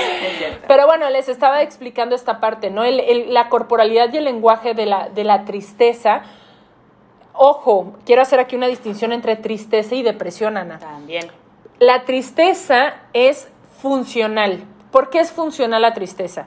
Pero 0.68 0.86
bueno, 0.86 1.08
les 1.10 1.28
estaba 1.28 1.62
explicando 1.62 2.14
esta 2.14 2.40
parte, 2.40 2.70
¿no? 2.70 2.84
El- 2.84 3.00
el- 3.00 3.34
la 3.34 3.48
corporalidad 3.48 4.12
y 4.12 4.16
el 4.18 4.24
lenguaje 4.24 4.74
de 4.74 4.86
la, 4.86 5.08
de 5.08 5.24
la 5.24 5.44
tristeza. 5.44 6.22
Ojo, 7.32 7.94
quiero 8.06 8.22
hacer 8.22 8.40
aquí 8.40 8.56
una 8.56 8.66
distinción 8.66 9.12
entre 9.12 9.36
tristeza 9.36 9.94
y 9.94 10.02
depresión, 10.02 10.56
Ana. 10.56 10.78
También. 10.78 11.26
La 11.78 12.04
tristeza 12.04 12.94
es 13.12 13.48
funcional. 13.80 14.64
¿Por 14.90 15.10
qué 15.10 15.20
es 15.20 15.30
funcional 15.32 15.82
la 15.82 15.92
tristeza? 15.92 16.46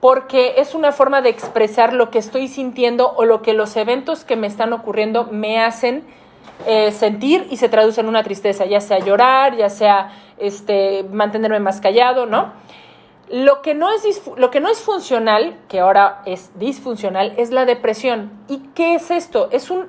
Porque 0.00 0.54
es 0.58 0.74
una 0.74 0.92
forma 0.92 1.20
de 1.20 1.30
expresar 1.30 1.92
lo 1.92 2.10
que 2.10 2.18
estoy 2.18 2.46
sintiendo 2.48 3.12
o 3.16 3.24
lo 3.24 3.42
que 3.42 3.52
los 3.52 3.76
eventos 3.76 4.24
que 4.24 4.36
me 4.36 4.46
están 4.46 4.72
ocurriendo 4.72 5.24
me 5.30 5.60
hacen 5.60 6.04
eh, 6.66 6.92
sentir 6.92 7.46
y 7.50 7.56
se 7.56 7.68
traduce 7.68 8.00
en 8.00 8.08
una 8.08 8.22
tristeza, 8.22 8.64
ya 8.66 8.80
sea 8.80 8.98
llorar, 9.00 9.56
ya 9.56 9.68
sea 9.68 10.12
este, 10.40 11.04
mantenerme 11.04 11.60
más 11.60 11.80
callado, 11.80 12.26
¿no? 12.26 12.52
Lo 13.28 13.62
que, 13.62 13.74
no 13.74 13.92
es 13.92 14.22
lo 14.36 14.50
que 14.50 14.60
no 14.60 14.68
es 14.68 14.80
funcional, 14.80 15.60
que 15.68 15.80
ahora 15.80 16.22
es 16.26 16.50
disfuncional, 16.58 17.32
es 17.36 17.50
la 17.50 17.64
depresión. 17.64 18.32
¿Y 18.48 18.58
qué 18.74 18.96
es 18.96 19.12
esto? 19.12 19.48
Es 19.52 19.70
un, 19.70 19.86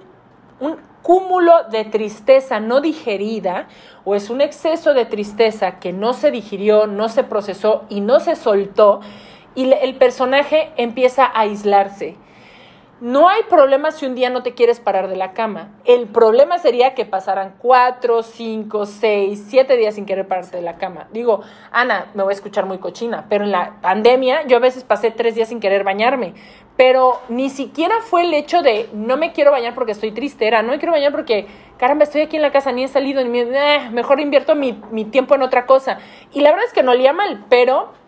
un 0.60 0.78
cúmulo 1.02 1.64
de 1.72 1.86
tristeza 1.86 2.60
no 2.60 2.82
digerida 2.82 3.68
o 4.06 4.14
es 4.14 4.30
un 4.30 4.42
exceso 4.42 4.94
de 4.94 5.06
tristeza 5.06 5.80
que 5.80 5.92
no 5.92 6.14
se 6.14 6.30
digirió, 6.30 6.86
no 6.86 7.10
se 7.10 7.24
procesó 7.24 7.86
y 7.90 8.02
no 8.02 8.20
se 8.20 8.36
soltó 8.36 9.02
y 9.56 9.72
el 9.72 9.96
personaje 9.96 10.72
empieza 10.78 11.26
a 11.26 11.42
aislarse. 11.42 12.16
No 13.02 13.30
hay 13.30 13.42
problema 13.50 13.90
si 13.90 14.06
un 14.06 14.14
día 14.14 14.30
no 14.30 14.44
te 14.44 14.54
quieres 14.54 14.80
parar 14.80 15.08
de 15.08 15.16
la 15.16 15.34
cama. 15.34 15.70
El 15.86 16.08
problema 16.08 16.60
sería 16.60 16.94
que 16.94 17.04
pasaran 17.04 17.56
cuatro, 17.58 18.22
cinco, 18.22 18.86
seis, 18.86 19.44
siete 19.48 19.76
días 19.76 19.96
sin 19.96 20.06
querer 20.06 20.28
pararte 20.28 20.58
de 20.58 20.62
la 20.62 20.78
cama. 20.78 21.08
Digo, 21.12 21.42
Ana, 21.72 22.12
me 22.14 22.22
voy 22.22 22.32
a 22.32 22.36
escuchar 22.36 22.68
muy 22.68 22.78
cochina, 22.78 23.26
pero 23.28 23.44
en 23.44 23.52
la 23.52 23.82
pandemia 23.82 24.46
yo 24.46 24.58
a 24.58 24.60
veces 24.60 24.84
pasé 24.84 25.10
tres 25.10 25.34
días 25.34 25.50
sin 25.50 25.60
querer 25.60 25.84
bañarme. 25.84 26.36
Pero 26.78 27.20
ni 27.28 27.50
siquiera 27.50 27.96
fue 28.02 28.22
el 28.22 28.36
hecho 28.36 28.62
de 28.62 28.88
no 28.94 29.18
me 29.18 29.32
quiero 29.32 29.50
bañar 29.50 29.74
porque 29.74 29.94
estoy 29.94 30.12
triste, 30.12 30.46
era 30.46 30.62
no 30.62 30.70
me 30.70 30.78
quiero 30.78 30.92
bañar 30.94 31.12
porque, 31.12 31.48
caramba, 31.80 32.04
estoy 32.04 32.22
aquí 32.22 32.36
en 32.36 32.44
la 32.44 32.52
casa, 32.52 32.72
ni 32.72 32.84
he 32.84 32.88
salido, 32.88 33.24
ni 33.24 33.30
me- 33.30 33.42
eh, 33.76 33.90
mejor 33.90 34.20
invierto 34.20 34.54
mi, 34.54 34.74
tiempo 35.06 35.34
en 35.34 35.42
otra 35.42 35.66
cosa. 35.66 35.98
Y 36.34 36.42
la 36.42 36.52
verdad 36.52 36.68
es 36.68 36.74
que 36.74 36.84
no 36.84 36.92
olía 36.92 37.14
mal, 37.14 37.46
pero 37.50 38.00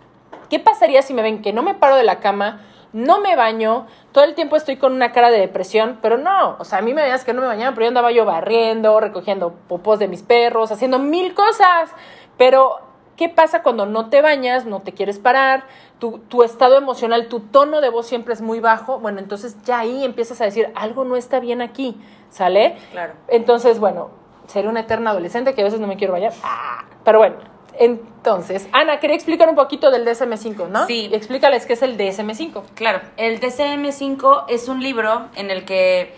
¿Qué 0.49 0.59
pasaría 0.59 1.01
si 1.01 1.15
me 1.15 1.23
ven 1.23 1.41
que 1.41 1.51
no 1.51 1.63
me 1.63 1.73
paro 1.73 1.95
de 1.95 2.03
la 2.03 2.19
cama, 2.19 2.61
no 2.93 3.19
me 3.19 3.35
baño, 3.35 3.87
todo 4.11 4.23
el 4.23 4.35
tiempo 4.35 4.55
estoy 4.55 4.77
con 4.77 4.93
una 4.93 5.11
cara 5.11 5.31
de 5.31 5.39
depresión? 5.39 5.99
Pero 6.01 6.17
no, 6.17 6.55
o 6.59 6.63
sea, 6.63 6.79
a 6.79 6.81
mí 6.81 6.93
me 6.93 7.01
veías 7.01 7.25
que 7.25 7.33
no 7.33 7.41
me 7.41 7.47
bañaba, 7.47 7.73
pero 7.73 7.85
yo 7.85 7.87
andaba 7.89 8.11
yo 8.11 8.23
barriendo, 8.23 8.99
recogiendo 8.99 9.53
popos 9.67 9.99
de 9.99 10.07
mis 10.07 10.21
perros, 10.21 10.71
haciendo 10.71 10.99
mil 10.99 11.33
cosas. 11.33 11.91
Pero, 12.37 12.77
¿qué 13.17 13.29
pasa 13.29 13.63
cuando 13.63 13.85
no 13.85 14.09
te 14.09 14.21
bañas, 14.21 14.65
no 14.65 14.81
te 14.81 14.93
quieres 14.93 15.19
parar? 15.19 15.63
Tu, 15.99 16.19
tu 16.19 16.43
estado 16.43 16.77
emocional, 16.77 17.27
tu 17.27 17.39
tono 17.39 17.81
de 17.81 17.89
voz 17.89 18.05
siempre 18.05 18.33
es 18.33 18.41
muy 18.41 18.59
bajo. 18.59 18.99
Bueno, 18.99 19.19
entonces 19.19 19.61
ya 19.63 19.79
ahí 19.79 20.05
empiezas 20.05 20.39
a 20.41 20.45
decir, 20.45 20.71
algo 20.75 21.03
no 21.03 21.15
está 21.15 21.39
bien 21.39 21.61
aquí, 21.61 21.99
¿sale? 22.29 22.77
Claro. 22.91 23.13
Entonces, 23.27 23.79
bueno, 23.79 24.09
seré 24.47 24.67
una 24.67 24.81
eterna 24.81 25.11
adolescente 25.11 25.53
que 25.55 25.61
a 25.61 25.63
veces 25.63 25.79
no 25.79 25.87
me 25.87 25.97
quiero 25.97 26.13
bañar. 26.13 26.33
Ah, 26.43 26.83
Pero 27.03 27.19
bueno, 27.19 27.37
entonces, 27.79 28.67
Ana, 28.71 28.99
quería 28.99 29.15
explicar 29.15 29.49
un 29.49 29.55
poquito 29.55 29.91
del 29.91 30.05
DSM5, 30.05 30.67
¿no? 30.69 30.85
Sí. 30.87 31.09
Explícales 31.11 31.65
qué 31.65 31.73
es 31.73 31.81
el 31.81 31.97
DSM5. 31.97 32.63
Claro, 32.75 33.01
el 33.17 33.39
DCM5 33.39 34.45
es 34.47 34.67
un 34.67 34.81
libro 34.81 35.27
en 35.35 35.51
el 35.51 35.65
que, 35.65 36.13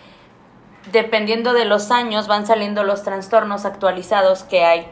dependiendo 0.92 1.54
de 1.54 1.66
los 1.66 1.92
años, 1.92 2.28
van 2.28 2.46
saliendo 2.46 2.84
los 2.84 3.04
trastornos 3.04 3.66
actualizados 3.66 4.44
que 4.44 4.66
hay. 4.66 4.88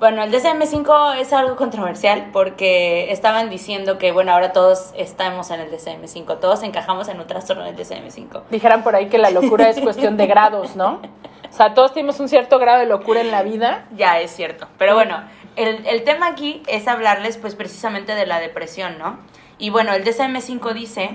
Bueno, 0.00 0.22
el 0.24 0.32
DCM5 0.32 1.16
es 1.16 1.32
algo 1.32 1.56
controversial 1.56 2.30
porque 2.32 3.12
estaban 3.12 3.48
diciendo 3.48 3.96
que, 3.96 4.12
bueno, 4.12 4.32
ahora 4.32 4.52
todos 4.52 4.92
estamos 4.96 5.50
en 5.50 5.60
el 5.60 5.70
DCM5, 5.70 6.40
todos 6.40 6.62
encajamos 6.64 7.08
en 7.08 7.20
un 7.20 7.26
trastorno 7.26 7.64
del 7.64 7.76
DCM5. 7.76 8.42
Dijeran 8.50 8.82
por 8.82 8.96
ahí 8.96 9.06
que 9.06 9.18
la 9.18 9.30
locura 9.30 9.68
es 9.70 9.80
cuestión 9.80 10.16
de 10.16 10.26
grados, 10.26 10.74
¿no? 10.74 11.00
O 11.48 11.56
sea, 11.56 11.72
todos 11.72 11.94
tenemos 11.94 12.18
un 12.18 12.28
cierto 12.28 12.58
grado 12.58 12.80
de 12.80 12.86
locura 12.86 13.20
en 13.20 13.30
la 13.30 13.44
vida. 13.44 13.86
Ya 13.96 14.18
es 14.18 14.32
cierto. 14.32 14.66
Pero 14.76 14.94
bueno, 14.94 15.22
el, 15.56 15.86
el 15.86 16.04
tema 16.04 16.28
aquí 16.28 16.62
es 16.66 16.88
hablarles 16.88 17.36
pues 17.36 17.54
precisamente 17.54 18.14
de 18.14 18.26
la 18.26 18.40
depresión, 18.40 18.98
¿no? 18.98 19.18
Y 19.58 19.70
bueno, 19.70 19.92
el 19.92 20.04
DSM-5 20.04 20.72
dice 20.72 21.10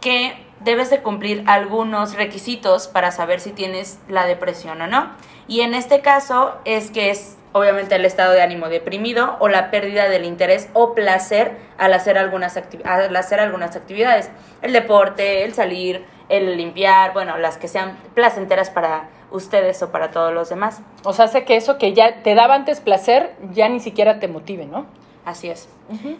que 0.00 0.36
debes 0.60 0.90
de 0.90 1.02
cumplir 1.02 1.44
algunos 1.46 2.14
requisitos 2.14 2.88
para 2.88 3.10
saber 3.10 3.40
si 3.40 3.52
tienes 3.52 3.98
la 4.08 4.26
depresión 4.26 4.80
o 4.80 4.86
no. 4.86 5.10
Y 5.48 5.60
en 5.60 5.74
este 5.74 6.00
caso 6.00 6.56
es 6.64 6.90
que 6.90 7.10
es 7.10 7.36
obviamente 7.52 7.94
el 7.94 8.04
estado 8.04 8.32
de 8.32 8.42
ánimo 8.42 8.68
deprimido 8.68 9.36
o 9.38 9.48
la 9.48 9.70
pérdida 9.70 10.08
del 10.08 10.24
interés 10.24 10.68
o 10.72 10.94
placer 10.94 11.56
al 11.78 11.94
hacer 11.94 12.18
algunas, 12.18 12.56
al 12.84 13.14
hacer 13.14 13.40
algunas 13.40 13.76
actividades. 13.76 14.30
El 14.60 14.72
deporte, 14.72 15.44
el 15.44 15.54
salir, 15.54 16.04
el 16.28 16.56
limpiar, 16.56 17.12
bueno, 17.12 17.36
las 17.38 17.58
que 17.58 17.68
sean 17.68 17.96
placenteras 18.14 18.70
para 18.70 19.08
ustedes 19.30 19.82
o 19.82 19.90
para 19.90 20.10
todos 20.10 20.32
los 20.32 20.48
demás. 20.48 20.80
O 21.04 21.12
sea, 21.12 21.26
hace 21.26 21.44
que 21.44 21.56
eso 21.56 21.76
que 21.78 21.92
ya 21.92 22.22
te 22.22 22.34
daba 22.34 22.54
antes 22.54 22.80
placer, 22.80 23.34
ya 23.52 23.68
ni 23.68 23.80
siquiera 23.80 24.20
te 24.20 24.28
motive, 24.28 24.66
¿no? 24.66 24.86
Así 25.24 25.48
es. 25.48 25.68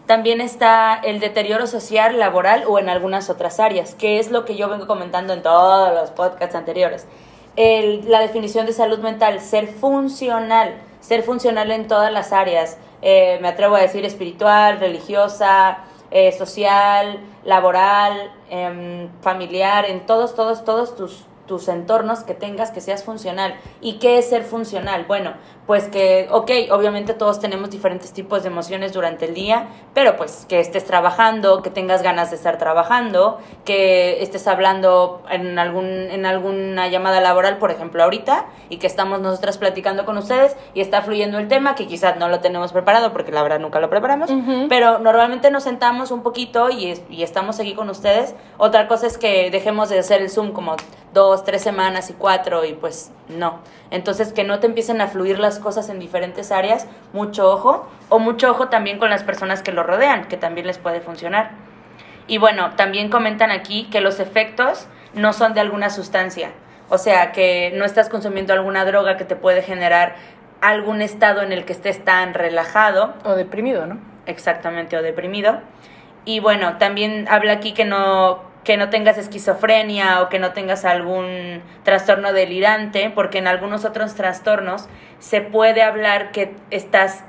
También 0.07 0.41
está 0.41 0.95
el 1.03 1.19
deterioro 1.19 1.67
social, 1.67 2.17
laboral 2.19 2.63
o 2.67 2.79
en 2.79 2.89
algunas 2.89 3.29
otras 3.29 3.59
áreas, 3.59 3.93
que 3.95 4.19
es 4.19 4.31
lo 4.31 4.45
que 4.45 4.55
yo 4.55 4.67
vengo 4.67 4.87
comentando 4.87 5.33
en 5.33 5.43
todos 5.43 5.93
los 5.93 6.09
podcasts 6.11 6.55
anteriores. 6.55 7.05
El- 7.55 8.09
la 8.09 8.19
definición 8.19 8.65
de 8.65 8.73
salud 8.73 8.99
mental, 8.99 9.39
ser 9.41 9.67
funcional, 9.67 10.73
ser 11.01 11.21
funcional 11.23 11.71
en 11.71 11.87
todas 11.87 12.11
las 12.11 12.33
áreas. 12.33 12.77
Eh, 13.01 13.37
me 13.41 13.47
atrevo 13.47 13.75
a 13.75 13.79
decir 13.79 14.03
espiritual, 14.05 14.79
religiosa, 14.79 15.77
eh, 16.11 16.31
social, 16.31 17.19
laboral, 17.43 18.31
em, 18.49 19.09
familiar, 19.21 19.85
en 19.85 20.05
todos, 20.05 20.35
todos, 20.35 20.63
todos 20.63 20.95
tus, 20.95 21.25
tus 21.47 21.67
entornos 21.67 22.23
que 22.23 22.33
tengas 22.33 22.71
que 22.71 22.81
seas 22.81 23.03
funcional. 23.03 23.55
¿Y 23.81 23.99
qué 23.99 24.17
es 24.17 24.29
ser 24.29 24.43
funcional? 24.43 25.05
Bueno, 25.07 25.33
pues 25.65 25.85
que, 25.85 26.27
ok, 26.31 26.51
obviamente 26.71 27.13
todos 27.13 27.39
tenemos 27.39 27.71
diferentes 27.71 28.13
tipos 28.13 28.43
de 28.43 28.49
emociones 28.49 28.93
durante 28.93 29.25
el 29.25 29.33
día, 29.33 29.67
pero 29.93 30.15
pues 30.15 30.45
que 30.47 30.59
estés 30.59 30.85
trabajando, 30.85 31.63
que 31.63 31.71
tengas 31.71 32.03
ganas 32.03 32.29
de 32.29 32.35
estar 32.35 32.57
trabajando, 32.57 33.39
que 33.63 34.21
estés 34.21 34.47
hablando 34.47 35.23
en, 35.29 35.57
algún, 35.57 35.85
en 35.85 36.25
alguna 36.25 36.87
llamada 36.87 37.19
laboral, 37.19 37.57
por 37.57 37.71
ejemplo, 37.71 38.03
ahorita, 38.03 38.45
y 38.69 38.77
que 38.77 38.87
estamos 38.87 39.21
nosotras 39.21 39.57
platicando 39.57 40.05
con 40.05 40.17
ustedes 40.17 40.55
y 40.75 40.81
está 40.81 41.01
fluyendo 41.01 41.39
el 41.39 41.47
tema, 41.47 41.75
que 41.75 41.87
quizás 41.87 42.17
no 42.17 42.29
lo 42.29 42.41
tenemos 42.41 42.71
preparado 42.71 43.11
porque 43.11 43.31
la 43.31 43.41
verdad 43.41 43.59
nunca 43.59 43.79
lo 43.79 43.89
preparamos, 43.89 44.29
pero 44.69 44.99
normalmente 44.99 45.49
nos 45.49 45.63
sentamos 45.63 46.11
un 46.11 46.21
poquito 46.21 46.69
y, 46.69 46.93
y 47.09 47.23
estamos 47.23 47.59
aquí 47.59 47.73
con 47.73 47.89
ustedes. 47.89 48.35
Otra 48.57 48.87
cosa 48.87 49.07
es 49.07 49.17
que 49.17 49.49
dejemos 49.49 49.89
de 49.89 49.99
hacer 49.99 50.21
el 50.21 50.29
Zoom 50.29 50.51
como 50.51 50.75
dos, 51.13 51.43
tres 51.43 51.63
semanas 51.63 52.11
y 52.11 52.13
cuatro 52.13 52.65
y 52.65 52.73
pues 52.73 53.11
no. 53.29 53.59
Entonces 53.91 54.33
que 54.33 54.43
no 54.43 54.59
te 54.59 54.67
empiecen 54.67 55.01
a 55.01 55.07
fluir 55.07 55.39
las 55.39 55.59
cosas 55.59 55.89
en 55.89 55.99
diferentes 55.99 56.51
áreas, 56.51 56.87
mucho 57.13 57.51
ojo, 57.51 57.89
o 58.09 58.19
mucho 58.19 58.51
ojo 58.51 58.69
también 58.69 58.99
con 58.99 59.09
las 59.09 59.23
personas 59.23 59.61
que 59.61 59.71
lo 59.71 59.83
rodean, 59.83 60.25
que 60.27 60.37
también 60.37 60.67
les 60.67 60.77
puede 60.77 61.01
funcionar. 61.01 61.51
Y 62.27 62.37
bueno, 62.37 62.71
también 62.75 63.09
comentan 63.09 63.51
aquí 63.51 63.87
que 63.91 64.01
los 64.01 64.19
efectos 64.19 64.87
no 65.13 65.33
son 65.33 65.53
de 65.53 65.61
alguna 65.61 65.89
sustancia, 65.89 66.51
o 66.89 66.97
sea, 66.97 67.31
que 67.31 67.71
no 67.75 67.85
estás 67.85 68.09
consumiendo 68.09 68.53
alguna 68.53 68.85
droga 68.85 69.17
que 69.17 69.25
te 69.25 69.35
puede 69.35 69.61
generar 69.61 70.15
algún 70.61 71.01
estado 71.01 71.41
en 71.41 71.51
el 71.51 71.65
que 71.65 71.73
estés 71.73 72.03
tan 72.03 72.33
relajado. 72.33 73.13
O 73.23 73.33
deprimido, 73.33 73.85
¿no? 73.85 73.99
Exactamente, 74.25 74.97
o 74.97 75.01
deprimido. 75.01 75.59
Y 76.25 76.39
bueno, 76.39 76.77
también 76.77 77.27
habla 77.29 77.53
aquí 77.53 77.73
que 77.73 77.85
no 77.85 78.41
que 78.65 78.75
no 78.75 78.89
tengas 78.89 79.17
esquizofrenia 79.17 80.21
o 80.21 80.27
que 80.27 80.39
no 80.39 80.51
tengas 80.51 80.83
algún 80.83 81.61
trastorno 81.83 82.33
delirante, 82.33 83.11
porque 83.13 83.37
en 83.37 83.47
algunos 83.47 83.85
otros 83.85 84.15
trastornos 84.15 84.87
se 85.19 85.39
puede 85.39 85.83
hablar 85.83 86.31
que 86.31 86.55
estás 86.71 87.23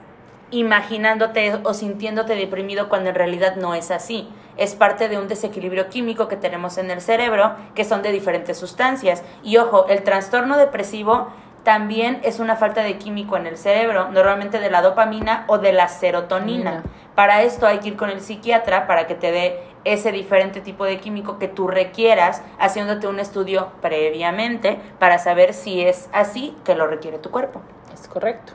imaginándote 0.51 1.61
o 1.63 1.75
sintiéndote 1.75 2.35
deprimido 2.35 2.89
cuando 2.89 3.11
en 3.11 3.15
realidad 3.15 3.57
no 3.57 3.75
es 3.75 3.91
así. 3.91 4.29
Es 4.57 4.75
parte 4.75 5.09
de 5.09 5.19
un 5.19 5.29
desequilibrio 5.29 5.89
químico 5.91 6.29
que 6.29 6.37
tenemos 6.37 6.79
en 6.79 6.91
el 6.91 7.03
cerebro, 7.03 7.55
que 7.75 7.85
son 7.85 8.03
de 8.03 8.13
diferentes 8.13 8.57
sustancias. 8.57 9.23
Y 9.43 9.59
ojo, 9.59 9.87
el 9.89 10.03
trastorno 10.03 10.57
depresivo 10.57 11.29
también 11.65 12.21
es 12.23 12.39
una 12.39 12.57
falta 12.57 12.83
de 12.83 12.97
químico 12.97 13.37
en 13.37 13.47
el 13.47 13.59
cerebro, 13.59 14.09
normalmente 14.11 14.61
de 14.61 14.71
la 14.71 14.83
dopamina 14.83 15.45
o 15.49 15.59
de 15.59 15.73
la 15.73 15.89
serotonina. 15.89 16.85
Para 17.17 17.43
esto 17.43 17.67
hay 17.67 17.81
que 17.81 17.89
ir 17.89 17.97
con 17.97 18.09
el 18.09 18.21
psiquiatra 18.21 18.87
para 18.87 19.07
que 19.07 19.17
te 19.17 19.33
dé 19.33 19.61
ese 19.87 20.11
diferente 20.11 20.61
tipo 20.61 20.85
de 20.85 20.99
químico 20.99 21.39
que 21.39 21.49
tú 21.49 21.69
requieras, 21.69 22.43
haciéndote 22.59 23.07
un 23.07 23.21
estudio 23.21 23.69
previamente 23.81 24.79
para 24.99 25.19
saber 25.19 25.55
si 25.55 25.81
es 25.81 26.11
así 26.13 26.57
que 26.65 26.75
lo 26.75 26.87
requiere 26.87 27.19
tu 27.19 27.31
cuerpo. 27.31 27.63
Es 27.95 28.09
correcto. 28.09 28.53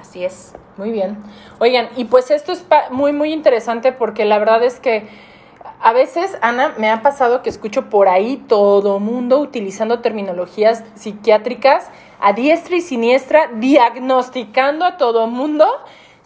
Así 0.00 0.24
es. 0.24 0.54
Muy 0.76 0.92
bien. 0.92 1.18
Oigan, 1.58 1.88
y 1.96 2.04
pues 2.04 2.30
esto 2.30 2.52
es 2.52 2.64
muy, 2.90 3.12
muy 3.12 3.32
interesante 3.32 3.92
porque 3.92 4.24
la 4.24 4.38
verdad 4.38 4.62
es 4.62 4.78
que 4.78 5.08
a 5.80 5.92
veces, 5.92 6.38
Ana, 6.42 6.74
me 6.78 6.90
ha 6.90 7.02
pasado 7.02 7.42
que 7.42 7.50
escucho 7.50 7.90
por 7.90 8.08
ahí 8.08 8.36
todo 8.48 9.00
mundo 9.00 9.40
utilizando 9.40 9.98
terminologías 9.98 10.84
psiquiátricas 10.94 11.88
a 12.20 12.32
diestra 12.32 12.76
y 12.76 12.80
siniestra, 12.80 13.50
diagnosticando 13.54 14.84
a 14.84 14.96
todo 14.96 15.26
mundo 15.26 15.66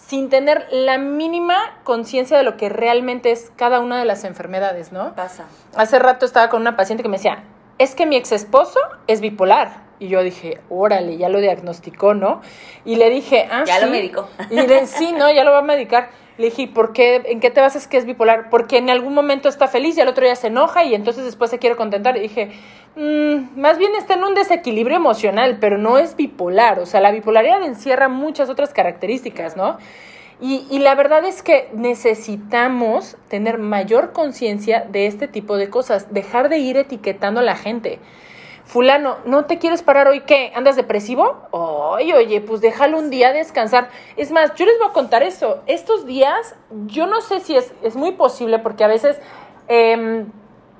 sin 0.07 0.29
tener 0.29 0.67
la 0.71 0.99
mínima 0.99 1.57
conciencia 1.83 2.37
de 2.37 2.45
lo 2.45 2.57
que 2.57 2.69
realmente 2.69 3.33
es 3.33 3.51
cada 3.57 3.81
una 3.81 3.99
de 3.99 4.05
las 4.05 4.23
enfermedades, 4.23 4.93
¿no? 4.93 5.15
Pasa. 5.17 5.47
Hace 5.75 5.99
rato 5.99 6.25
estaba 6.27 6.49
con 6.49 6.61
una 6.61 6.77
paciente 6.77 7.03
que 7.03 7.09
me 7.09 7.17
decía, 7.17 7.43
es 7.79 7.97
que 7.97 8.07
mi 8.07 8.15
ex 8.15 8.31
esposo 8.31 8.79
es 9.09 9.21
bipolar. 9.21 9.85
Y 9.99 10.09
yo 10.09 10.23
dije, 10.23 10.61
órale, 10.69 11.17
ya 11.17 11.29
lo 11.29 11.41
diagnosticó, 11.41 12.15
¿no? 12.15 12.41
Y 12.85 12.97
le 12.97 13.11
dije, 13.11 13.49
ah, 13.51 13.65
Ya 13.67 13.81
lo 13.81 13.91
medicó. 13.91 14.29
Y 14.51 14.55
le 14.55 14.87
sí, 14.87 15.13
¿no? 15.13 15.31
Ya 15.33 15.43
lo 15.43 15.51
va 15.51 15.59
a 15.59 15.63
medicar. 15.63 16.11
Le 16.38 16.47
dije, 16.47 16.69
¿por 16.69 16.93
qué? 16.93 17.23
¿En 17.26 17.40
qué 17.40 17.50
te 17.50 17.61
basas 17.61 17.87
que 17.87 17.97
es 17.97 18.05
bipolar? 18.05 18.50
Porque 18.50 18.76
en 18.76 18.90
algún 18.90 19.14
momento 19.14 19.49
está 19.49 19.69
feliz 19.69 19.97
y 19.97 20.02
al 20.02 20.09
otro 20.09 20.25
día 20.25 20.37
se 20.37 20.49
enoja 20.49 20.85
y 20.85 20.95
entonces 20.95 21.25
después 21.25 21.50
se 21.50 21.59
quiere 21.59 21.76
contentar. 21.76 22.16
Y 22.16 22.21
dije, 22.21 22.50
mmm, 22.95 23.59
más 23.59 23.78
bien 23.78 23.93
está 23.97 24.14
en 24.14 24.25
un 24.25 24.35
desequilibrio 24.35 24.97
emocional, 24.97 25.57
pero 25.61 25.78
no 25.78 25.99
es 25.99 26.14
bipolar. 26.14 26.78
O 26.78 26.87
sea, 26.87 27.00
la 27.00 27.11
bipolaridad 27.11 27.62
encierra 27.62 28.09
muchas 28.09 28.50
otras 28.50 28.75
características, 28.75 29.57
¿no? 29.57 29.78
Y, 30.38 30.66
y 30.71 30.81
la 30.81 30.95
verdad 30.95 31.25
es 31.25 31.43
que 31.43 31.71
necesitamos 31.73 33.16
tener 33.28 33.57
mayor 33.57 34.12
conciencia 34.12 34.85
de 34.87 35.07
este 35.07 35.28
tipo 35.28 35.57
de 35.57 35.71
cosas, 35.71 36.12
dejar 36.12 36.50
de 36.50 36.58
ir 36.58 36.76
etiquetando 36.76 37.41
a 37.41 37.45
la 37.45 37.56
gente 37.56 37.99
fulano, 38.67 39.19
¿no 39.25 39.45
te 39.45 39.59
quieres 39.59 39.83
parar 39.83 40.09
hoy 40.09 40.21
qué? 40.21 40.52
¿Andas 40.55 40.76
depresivo? 40.76 41.37
Oye, 41.52 42.15
oye, 42.15 42.41
pues 42.41 42.61
déjalo 42.61 42.99
un 42.99 43.11
día 43.11 43.33
descansar. 43.33 43.89
Es 44.17 44.33
más, 44.33 44.55
yo 44.57 44.67
les 44.67 44.76
voy 44.79 44.89
a 44.89 44.93
contar 44.93 45.23
eso. 45.23 45.63
Estos 45.67 46.05
días, 46.05 46.57
yo 46.87 47.07
no 47.07 47.21
sé 47.21 47.41
si 47.41 47.57
es, 47.57 47.73
es 47.83 47.95
muy 47.95 48.13
posible 48.13 48.59
porque 48.59 48.83
a 48.83 48.89
veces, 48.89 49.21
em, 49.69 50.26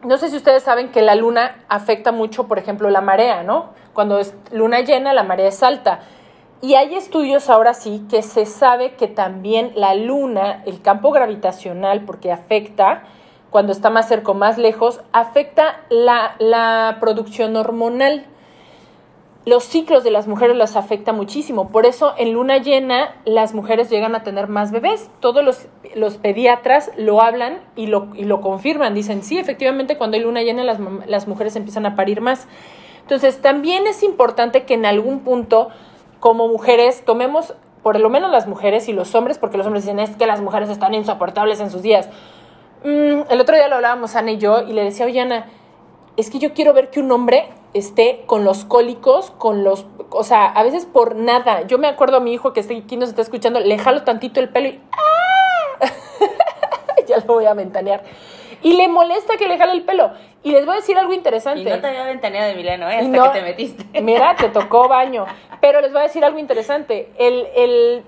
no 0.03 0.19
sé 0.19 0.31
si 0.31 0.37
ustedes 0.37 0.65
saben 0.65 0.91
que 0.91 1.01
la 1.01 1.15
luna 1.15 1.65
afecta 1.69 2.11
mucho, 2.11 2.49
por 2.49 2.59
ejemplo, 2.59 2.91
la 2.91 3.01
marea, 3.01 3.45
¿no? 3.45 3.71
Cuando 3.95 4.19
es 4.19 4.35
luna 4.51 4.81
llena, 4.81 5.15
la 5.15 5.23
marea 5.23 5.49
es 5.49 5.63
alta. 5.63 6.01
Y 6.61 6.75
hay 6.75 6.97
estudios 6.97 7.49
ahora 7.49 7.73
sí 7.73 8.05
que 8.11 8.23
se 8.23 8.47
sabe 8.47 8.95
que 8.95 9.07
también 9.07 9.73
la 9.77 9.95
luna, 9.95 10.63
el 10.67 10.83
campo 10.83 11.13
gravitacional, 11.13 12.05
porque 12.05 12.33
afecta, 12.33 13.05
cuando 13.51 13.73
está 13.73 13.91
más 13.91 14.09
cerca 14.09 14.33
o 14.33 14.35
más 14.35 14.59
lejos, 14.59 15.01
afecta 15.13 15.81
la, 15.89 16.97
producción 17.01 17.57
hormonal. 17.57 18.27
Los 19.45 19.63
ciclos 19.63 20.03
de 20.03 20.11
las 20.11 20.27
mujeres 20.27 20.57
las 20.57 20.75
afecta 20.75 21.13
muchísimo. 21.13 21.69
Por 21.69 21.87
eso 21.87 22.15
en 22.19 22.33
luna 22.33 22.59
llena 22.59 23.15
las 23.25 23.55
mujeres 23.55 23.89
llegan 23.89 24.17
a 24.17 24.25
tener 24.25 24.49
más 24.49 24.73
bebés. 24.73 25.09
Todos 25.21 25.45
los, 25.45 25.69
los 25.95 26.17
pediatras 26.17 26.91
lo 26.97 27.23
hablan 27.23 27.61
y 27.77 27.87
lo, 27.87 28.09
y 28.17 28.25
lo, 28.25 28.41
confirman. 28.41 28.95
Dicen, 28.95 29.23
sí, 29.23 29.39
efectivamente 29.39 29.97
cuando 29.97 30.17
hay 30.17 30.25
luna 30.25 30.43
llena 30.43 30.65
las, 30.65 30.79
las 31.07 31.29
mujeres 31.29 31.55
empiezan 31.55 31.87
a 31.87 31.95
parir 31.95 32.21
más. 32.21 32.49
Entonces 33.03 33.41
también 33.41 33.87
es 33.87 34.03
importante 34.03 34.65
que 34.65 34.75
en 34.75 34.85
algún 34.85 35.21
punto 35.21 35.69
como 36.19 36.49
mujeres 36.49 37.05
tomemos, 37.05 37.55
por 37.85 38.01
lo 38.01 38.11
menos 38.11 38.33
las 38.33 38.49
mujeres 38.49 38.89
y 38.89 38.93
los 38.93 39.15
hombres, 39.15 39.39
porque 39.39 39.57
los 39.57 39.67
hombres 39.67 39.85
dicen 39.85 40.01
es 40.01 40.17
que 40.17 40.27
las 40.27 40.41
mujeres 40.41 40.71
están 40.71 40.93
insoportables 40.93 41.61
en 41.61 41.71
sus 41.71 41.83
días. 41.83 42.09
Mm, 42.87 43.23
el 43.31 43.41
otro 43.41 43.57
día 43.57 43.67
lo 43.67 43.75
hablábamos 43.75 44.15
Ana 44.15 44.31
y 44.31 44.39
yo 44.39 44.63
y 44.63 44.73
le 44.73 44.85
decía, 44.85 45.07
oye 45.07 45.21
Ana, 45.21 45.47
es 46.17 46.31
que 46.31 46.39
yo 46.39 46.55
quiero 46.55 46.73
ver 46.73 46.89
que 46.89 47.01
un 47.01 47.11
hombre 47.11 47.49
esté 47.75 48.23
con 48.27 48.45
los 48.45 48.65
cólicos, 48.65 49.33
con 49.33 49.65
los, 49.65 49.87
o 50.11 50.23
sea, 50.23 50.47
a 50.47 50.63
veces 50.63 50.87
por 50.87 51.17
nada. 51.17 51.63
Yo 51.63 51.79
me 51.79 51.89
acuerdo 51.89 52.19
a 52.19 52.21
mi 52.21 52.33
hijo 52.33 52.53
que 52.53 52.61
está 52.61 52.75
aquí 52.75 52.97
nos 52.97 53.09
está 53.09 53.23
escuchando, 53.23 53.59
le 53.59 53.77
jalo 53.77 54.05
tantito 54.05 54.39
el 54.39 54.51
pelo 54.51 54.69
y 54.69 54.81
¡ah! 54.93 55.87
ya 57.09 57.17
lo 57.17 57.25
voy 57.25 57.47
a 57.47 57.55
ventanear. 57.55 58.05
Y 58.63 58.75
le 58.75 58.87
molesta 58.87 59.37
que 59.37 59.49
le 59.49 59.59
jale 59.59 59.73
el 59.73 59.83
pelo. 59.83 60.13
Y 60.45 60.53
les 60.53 60.65
voy 60.65 60.75
a 60.75 60.77
decir 60.77 60.97
algo 60.97 61.13
interesante. 61.13 61.63
Y 61.63 61.65
no 61.65 61.81
te 61.81 61.89
había 61.89 62.05
ventaneado 62.05 62.49
de 62.49 62.55
Mileno, 62.55 62.89
¿eh? 62.89 62.99
Hasta 62.99 63.33
que 63.33 63.41
te 63.41 63.45
metiste. 63.45 64.01
Mira, 64.01 64.37
te 64.37 64.49
tocó 64.51 64.87
baño. 64.87 65.27
Pero 65.61 65.81
les 65.81 65.91
voy 65.91 66.03
a 66.03 66.05
decir 66.05 66.25
algo 66.25 66.39
interesante. 66.39 67.13
El, 67.19 67.49
el, 67.57 68.05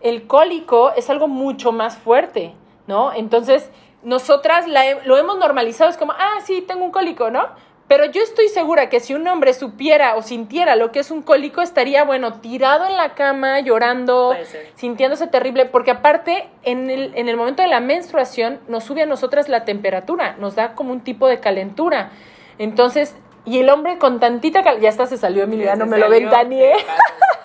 el 0.00 0.26
cólico 0.26 0.92
es 0.96 1.10
algo 1.10 1.28
mucho 1.28 1.70
más 1.70 1.98
fuerte, 1.98 2.54
¿no? 2.86 3.12
Entonces, 3.12 3.70
nosotras 4.02 4.66
lo 5.04 5.16
hemos 5.18 5.38
normalizado, 5.38 5.90
es 5.90 5.96
como, 5.96 6.12
ah, 6.12 6.38
sí, 6.44 6.62
tengo 6.66 6.84
un 6.84 6.90
cólico, 6.90 7.30
¿no? 7.30 7.48
Pero 7.90 8.04
yo 8.04 8.22
estoy 8.22 8.48
segura 8.48 8.88
que 8.88 9.00
si 9.00 9.14
un 9.14 9.26
hombre 9.26 9.52
supiera 9.52 10.14
o 10.14 10.22
sintiera 10.22 10.76
lo 10.76 10.92
que 10.92 11.00
es 11.00 11.10
un 11.10 11.22
cólico, 11.22 11.60
estaría, 11.60 12.04
bueno, 12.04 12.34
tirado 12.34 12.86
en 12.86 12.96
la 12.96 13.14
cama, 13.14 13.58
llorando, 13.58 14.36
sintiéndose 14.76 15.26
terrible, 15.26 15.66
porque 15.66 15.90
aparte, 15.90 16.48
en 16.62 16.88
el, 16.88 17.12
en 17.16 17.28
el 17.28 17.36
momento 17.36 17.62
de 17.62 17.68
la 17.68 17.80
menstruación, 17.80 18.60
nos 18.68 18.84
sube 18.84 19.02
a 19.02 19.06
nosotras 19.06 19.48
la 19.48 19.64
temperatura, 19.64 20.36
nos 20.38 20.54
da 20.54 20.74
como 20.76 20.92
un 20.92 21.00
tipo 21.00 21.26
de 21.26 21.40
calentura. 21.40 22.12
Entonces, 22.58 23.16
y 23.44 23.58
el 23.58 23.68
hombre 23.68 23.98
con 23.98 24.20
tantita 24.20 24.62
calentura, 24.62 24.82
ya 24.82 24.90
hasta 24.90 25.06
se 25.06 25.16
salió 25.16 25.42
Emiliano, 25.42 25.84
me 25.86 25.98
lo 25.98 26.08
ventaneé. 26.08 26.74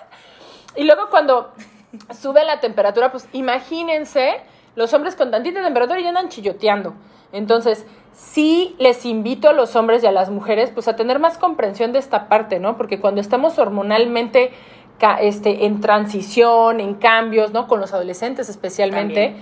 y 0.76 0.84
luego 0.84 1.10
cuando 1.10 1.54
sube 2.16 2.44
la 2.44 2.60
temperatura, 2.60 3.10
pues 3.10 3.28
imagínense 3.32 4.36
los 4.76 4.94
hombres 4.94 5.16
con 5.16 5.30
tantita 5.30 5.62
temperatura 5.62 6.00
ya 6.00 6.10
andan 6.10 6.28
chilloteando. 6.28 6.94
Entonces, 7.32 7.86
sí 8.12 8.76
les 8.78 9.04
invito 9.04 9.48
a 9.48 9.52
los 9.52 9.74
hombres 9.74 10.02
y 10.04 10.06
a 10.06 10.12
las 10.12 10.30
mujeres 10.30 10.70
pues 10.70 10.86
a 10.86 10.96
tener 10.96 11.18
más 11.18 11.38
comprensión 11.38 11.92
de 11.92 11.98
esta 11.98 12.28
parte, 12.28 12.60
¿no? 12.60 12.76
Porque 12.76 13.00
cuando 13.00 13.20
estamos 13.20 13.58
hormonalmente 13.58 14.52
este, 15.20 15.66
en 15.66 15.80
transición, 15.80 16.80
en 16.80 16.94
cambios, 16.94 17.52
¿no? 17.52 17.66
Con 17.66 17.80
los 17.80 17.92
adolescentes 17.92 18.48
especialmente, 18.48 19.36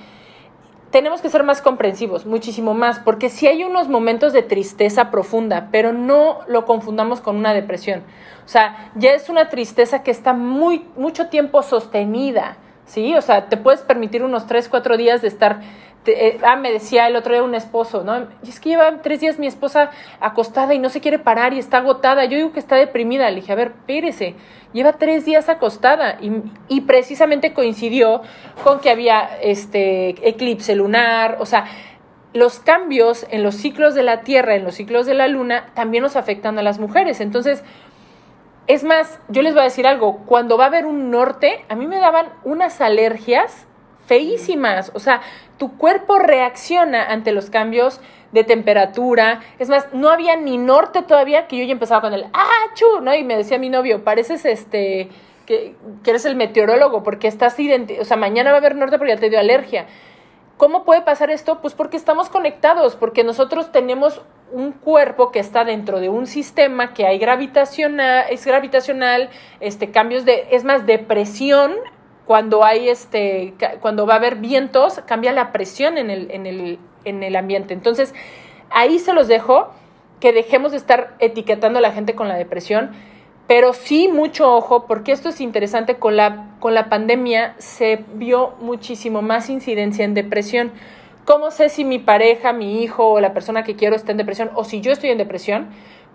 tenemos 0.90 1.20
que 1.20 1.28
ser 1.28 1.42
más 1.42 1.60
comprensivos, 1.60 2.26
muchísimo 2.26 2.74
más, 2.74 3.00
porque 3.00 3.28
sí 3.28 3.46
hay 3.46 3.64
unos 3.64 3.88
momentos 3.88 4.32
de 4.32 4.42
tristeza 4.42 5.10
profunda, 5.10 5.68
pero 5.72 5.92
no 5.92 6.40
lo 6.46 6.64
confundamos 6.66 7.20
con 7.20 7.36
una 7.36 7.52
depresión. 7.52 8.02
O 8.44 8.48
sea, 8.48 8.92
ya 8.94 9.12
es 9.12 9.28
una 9.28 9.48
tristeza 9.48 10.02
que 10.02 10.10
está 10.10 10.32
muy, 10.32 10.86
mucho 10.96 11.28
tiempo 11.28 11.62
sostenida. 11.62 12.58
¿Sí? 12.86 13.14
O 13.14 13.22
sea, 13.22 13.46
te 13.48 13.56
puedes 13.56 13.80
permitir 13.80 14.22
unos 14.22 14.46
3, 14.46 14.68
4 14.68 14.96
días 14.96 15.22
de 15.22 15.28
estar 15.28 15.60
eh, 16.06 16.38
ah, 16.42 16.56
me 16.56 16.70
decía 16.70 17.06
el 17.06 17.16
otro 17.16 17.32
día 17.32 17.42
un 17.42 17.54
esposo, 17.54 18.04
¿no? 18.04 18.26
Y 18.42 18.48
es 18.48 18.60
que 18.60 18.70
lleva 18.70 19.00
tres 19.02 19.20
días 19.20 19.38
mi 19.38 19.46
esposa 19.46 19.90
acostada 20.20 20.74
y 20.74 20.78
no 20.78 20.90
se 20.90 21.00
quiere 21.00 21.18
parar 21.18 21.54
y 21.54 21.58
está 21.58 21.78
agotada. 21.78 22.24
Yo 22.24 22.36
digo 22.36 22.52
que 22.52 22.60
está 22.60 22.76
deprimida. 22.76 23.30
Le 23.30 23.36
dije, 23.36 23.52
a 23.52 23.54
ver, 23.54 23.72
pérese, 23.86 24.34
lleva 24.72 24.94
tres 24.94 25.24
días 25.24 25.48
acostada. 25.48 26.18
Y, 26.20 26.30
y 26.68 26.82
precisamente 26.82 27.54
coincidió 27.54 28.22
con 28.62 28.80
que 28.80 28.90
había 28.90 29.38
este 29.40 30.28
eclipse 30.28 30.74
lunar, 30.74 31.38
o 31.40 31.46
sea, 31.46 31.64
los 32.34 32.58
cambios 32.58 33.26
en 33.30 33.42
los 33.42 33.54
ciclos 33.54 33.94
de 33.94 34.02
la 34.02 34.22
Tierra, 34.22 34.56
en 34.56 34.64
los 34.64 34.74
ciclos 34.74 35.06
de 35.06 35.14
la 35.14 35.28
Luna, 35.28 35.66
también 35.74 36.02
nos 36.02 36.16
afectan 36.16 36.58
a 36.58 36.62
las 36.62 36.80
mujeres. 36.80 37.20
Entonces, 37.20 37.62
es 38.66 38.84
más, 38.84 39.20
yo 39.28 39.42
les 39.42 39.52
voy 39.52 39.60
a 39.60 39.64
decir 39.64 39.86
algo, 39.86 40.18
cuando 40.26 40.56
va 40.56 40.64
a 40.64 40.66
haber 40.68 40.86
un 40.86 41.10
norte, 41.10 41.64
a 41.68 41.74
mí 41.74 41.86
me 41.86 41.98
daban 41.98 42.28
unas 42.44 42.80
alergias 42.80 43.66
feísimas, 44.06 44.90
o 44.94 45.00
sea, 45.00 45.20
tu 45.58 45.76
cuerpo 45.76 46.18
reacciona 46.18 47.04
ante 47.04 47.32
los 47.32 47.50
cambios 47.50 48.00
de 48.32 48.44
temperatura, 48.44 49.40
es 49.58 49.68
más, 49.68 49.86
no 49.92 50.10
había 50.10 50.36
ni 50.36 50.58
norte 50.58 51.02
todavía 51.02 51.46
que 51.46 51.56
yo 51.56 51.64
ya 51.64 51.72
empezaba 51.72 52.00
con 52.00 52.14
el 52.14 52.26
¡ah, 52.32 52.64
chu! 52.74 53.00
¿no? 53.00 53.14
Y 53.14 53.22
me 53.22 53.36
decía 53.36 53.58
mi 53.58 53.70
novio, 53.70 54.02
pareces 54.02 54.44
este, 54.44 55.08
que, 55.46 55.76
eres 56.04 56.24
el 56.24 56.36
meteorólogo, 56.36 57.02
porque 57.02 57.28
estás 57.28 57.58
identi 57.60 57.98
o 57.98 58.04
sea, 58.04 58.16
mañana 58.16 58.50
va 58.50 58.56
a 58.56 58.60
haber 58.60 58.76
norte 58.76 58.98
porque 58.98 59.14
ya 59.14 59.20
te 59.20 59.30
dio 59.30 59.38
alergia. 59.38 59.86
¿Cómo 60.56 60.84
puede 60.84 61.02
pasar 61.02 61.30
esto? 61.30 61.60
Pues 61.60 61.74
porque 61.74 61.96
estamos 61.96 62.28
conectados, 62.28 62.94
porque 62.96 63.24
nosotros 63.24 63.72
tenemos 63.72 64.22
un 64.54 64.72
cuerpo 64.72 65.30
que 65.30 65.40
está 65.40 65.64
dentro 65.64 66.00
de 66.00 66.08
un 66.08 66.26
sistema 66.26 66.94
que 66.94 67.06
hay 67.06 67.18
gravitacional, 67.18 68.24
es 68.30 68.46
gravitacional, 68.46 69.28
este, 69.60 69.90
cambios 69.90 70.24
de, 70.24 70.46
es 70.50 70.64
más, 70.64 70.86
de 70.86 70.98
presión, 70.98 71.72
cuando 72.24 72.64
hay 72.64 72.88
este, 72.88 73.54
cuando 73.80 74.06
va 74.06 74.14
a 74.14 74.16
haber 74.16 74.36
vientos, 74.36 75.02
cambia 75.06 75.32
la 75.32 75.52
presión 75.52 75.98
en 75.98 76.08
el, 76.08 76.30
en 76.30 76.46
el, 76.46 76.78
en 77.04 77.22
el 77.22 77.36
ambiente. 77.36 77.74
Entonces, 77.74 78.14
ahí 78.70 78.98
se 78.98 79.12
los 79.12 79.28
dejo, 79.28 79.70
que 80.20 80.32
dejemos 80.32 80.70
de 80.70 80.78
estar 80.78 81.14
etiquetando 81.18 81.80
a 81.80 81.82
la 81.82 81.92
gente 81.92 82.14
con 82.14 82.28
la 82.28 82.36
depresión 82.36 82.92
pero 83.46 83.74
sí, 83.74 84.08
mucho 84.08 84.54
ojo, 84.54 84.86
porque 84.86 85.12
esto 85.12 85.28
es 85.28 85.40
interesante, 85.40 85.96
con 85.96 86.16
la, 86.16 86.56
con 86.60 86.72
la 86.72 86.88
pandemia 86.88 87.54
se 87.58 88.02
vio 88.14 88.54
muchísimo 88.60 89.20
más 89.20 89.50
incidencia 89.50 90.04
en 90.04 90.14
depresión. 90.14 90.72
¿Cómo 91.24 91.50
sé 91.50 91.70
si 91.70 91.84
mi 91.84 91.98
pareja, 91.98 92.52
mi 92.52 92.82
hijo 92.82 93.08
o 93.08 93.20
la 93.20 93.32
persona 93.32 93.64
que 93.64 93.76
quiero 93.76 93.96
está 93.96 94.12
en 94.12 94.18
depresión 94.18 94.50
o 94.54 94.64
si 94.64 94.82
yo 94.82 94.92
estoy 94.92 95.08
en 95.08 95.16
depresión? 95.16 95.68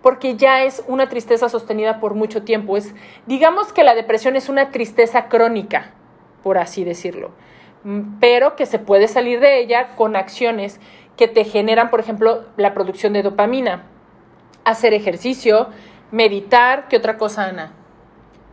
Porque 0.03 0.35
ya 0.35 0.63
es 0.63 0.83
una 0.87 1.09
tristeza 1.09 1.49
sostenida 1.49 1.99
por 1.99 2.13
mucho 2.13 2.43
tiempo. 2.43 2.77
Es, 2.77 2.93
digamos 3.25 3.73
que 3.73 3.83
la 3.83 3.95
depresión 3.95 4.35
es 4.35 4.49
una 4.49 4.69
tristeza 4.69 5.27
crónica, 5.27 5.93
por 6.43 6.59
así 6.59 6.83
decirlo, 6.83 7.31
mm, 7.83 8.19
pero 8.19 8.55
que 8.55 8.67
se 8.67 8.77
puede 8.77 9.07
salir 9.07 9.39
de 9.39 9.59
ella 9.59 9.95
con 9.95 10.15
acciones 10.15 10.79
que 11.17 11.27
te 11.27 11.43
generan, 11.43 11.89
por 11.89 11.99
ejemplo, 11.99 12.45
la 12.55 12.75
producción 12.75 13.13
de 13.13 13.23
dopamina, 13.23 13.85
hacer 14.63 14.93
ejercicio, 14.93 15.69
meditar, 16.11 16.87
¿qué 16.87 16.97
otra 16.97 17.17
cosa, 17.17 17.45
Ana? 17.45 17.73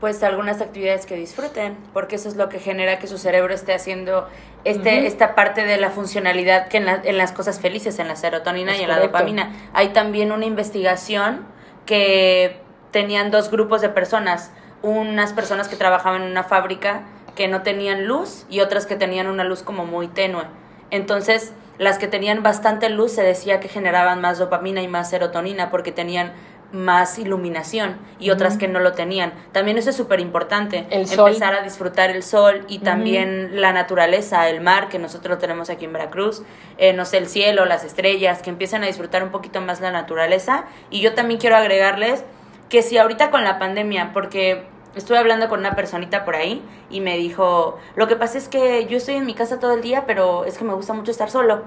Pues 0.00 0.22
algunas 0.22 0.60
actividades 0.60 1.06
que 1.06 1.16
disfruten, 1.16 1.76
porque 1.94 2.16
eso 2.16 2.28
es 2.28 2.36
lo 2.36 2.48
que 2.48 2.58
genera 2.58 2.98
que 2.98 3.06
su 3.06 3.16
cerebro 3.16 3.54
esté 3.54 3.72
haciendo 3.72 4.28
este, 4.64 5.06
esta 5.06 5.34
parte 5.34 5.64
de 5.64 5.78
la 5.78 5.90
funcionalidad 5.90 6.68
que 6.68 6.76
en, 6.76 6.88
en, 6.88 7.16
las 7.16 7.32
cosas 7.32 7.60
felices, 7.60 7.98
en 7.98 8.08
la 8.08 8.16
serotonina 8.16 8.76
y 8.76 8.82
en 8.82 8.88
la 8.88 9.00
dopamina. 9.00 9.52
Hay 9.72 9.88
también 9.90 10.32
una 10.32 10.44
investigación 10.44 11.46
que 11.86 12.60
tenían 12.90 13.30
dos 13.30 13.50
grupos 13.50 13.80
de 13.80 13.88
personas, 13.88 14.50
unas 14.82 15.32
personas 15.32 15.68
que 15.68 15.76
trabajaban 15.76 16.22
en 16.22 16.30
una 16.30 16.44
fábrica 16.44 17.02
que 17.34 17.48
no 17.48 17.62
tenían 17.62 18.06
luz 18.06 18.44
y 18.50 18.60
otras 18.60 18.86
que 18.86 18.96
tenían 18.96 19.28
una 19.28 19.44
luz 19.44 19.62
como 19.62 19.86
muy 19.86 20.08
tenue. 20.08 20.44
Entonces, 20.90 21.52
las 21.78 21.98
que 21.98 22.08
tenían 22.08 22.42
bastante 22.42 22.88
luz 22.88 23.12
se 23.12 23.22
decía 23.22 23.60
que 23.60 23.68
generaban 23.68 24.20
más 24.20 24.38
dopamina 24.38 24.82
y 24.82 24.88
más 24.88 25.10
serotonina 25.10 25.70
porque 25.70 25.92
tenían 25.92 26.32
más 26.76 27.18
iluminación 27.18 27.96
y 28.20 28.30
otras 28.30 28.56
que 28.56 28.68
no 28.68 28.78
lo 28.78 28.92
tenían. 28.92 29.32
También 29.52 29.78
eso 29.78 29.90
es 29.90 29.96
súper 29.96 30.20
importante, 30.20 30.86
empezar 30.90 31.54
a 31.54 31.62
disfrutar 31.62 32.10
el 32.10 32.22
sol 32.22 32.64
y 32.68 32.78
también 32.80 33.60
la 33.60 33.72
naturaleza, 33.72 34.48
el 34.48 34.60
mar 34.60 34.88
que 34.88 34.98
nosotros 34.98 35.38
tenemos 35.38 35.70
aquí 35.70 35.86
en 35.86 35.92
Veracruz, 35.92 36.42
eh, 36.78 36.92
no 36.92 37.04
sé, 37.04 37.18
el 37.18 37.28
cielo, 37.28 37.64
las 37.64 37.84
estrellas, 37.84 38.42
que 38.42 38.50
empiecen 38.50 38.84
a 38.84 38.86
disfrutar 38.86 39.24
un 39.24 39.30
poquito 39.30 39.60
más 39.60 39.80
la 39.80 39.90
naturaleza. 39.90 40.66
Y 40.90 41.00
yo 41.00 41.14
también 41.14 41.40
quiero 41.40 41.56
agregarles 41.56 42.24
que 42.68 42.82
si 42.82 42.98
ahorita 42.98 43.30
con 43.30 43.44
la 43.44 43.58
pandemia, 43.58 44.12
porque 44.12 44.64
estuve 44.94 45.18
hablando 45.18 45.48
con 45.48 45.60
una 45.60 45.74
personita 45.74 46.24
por 46.24 46.36
ahí 46.36 46.62
y 46.90 47.00
me 47.00 47.16
dijo, 47.16 47.78
lo 47.94 48.08
que 48.08 48.16
pasa 48.16 48.38
es 48.38 48.48
que 48.48 48.86
yo 48.86 48.96
estoy 48.96 49.16
en 49.16 49.26
mi 49.26 49.34
casa 49.34 49.58
todo 49.58 49.74
el 49.74 49.82
día, 49.82 50.04
pero 50.06 50.44
es 50.44 50.58
que 50.58 50.64
me 50.64 50.74
gusta 50.74 50.92
mucho 50.92 51.10
estar 51.10 51.30
solo. 51.30 51.62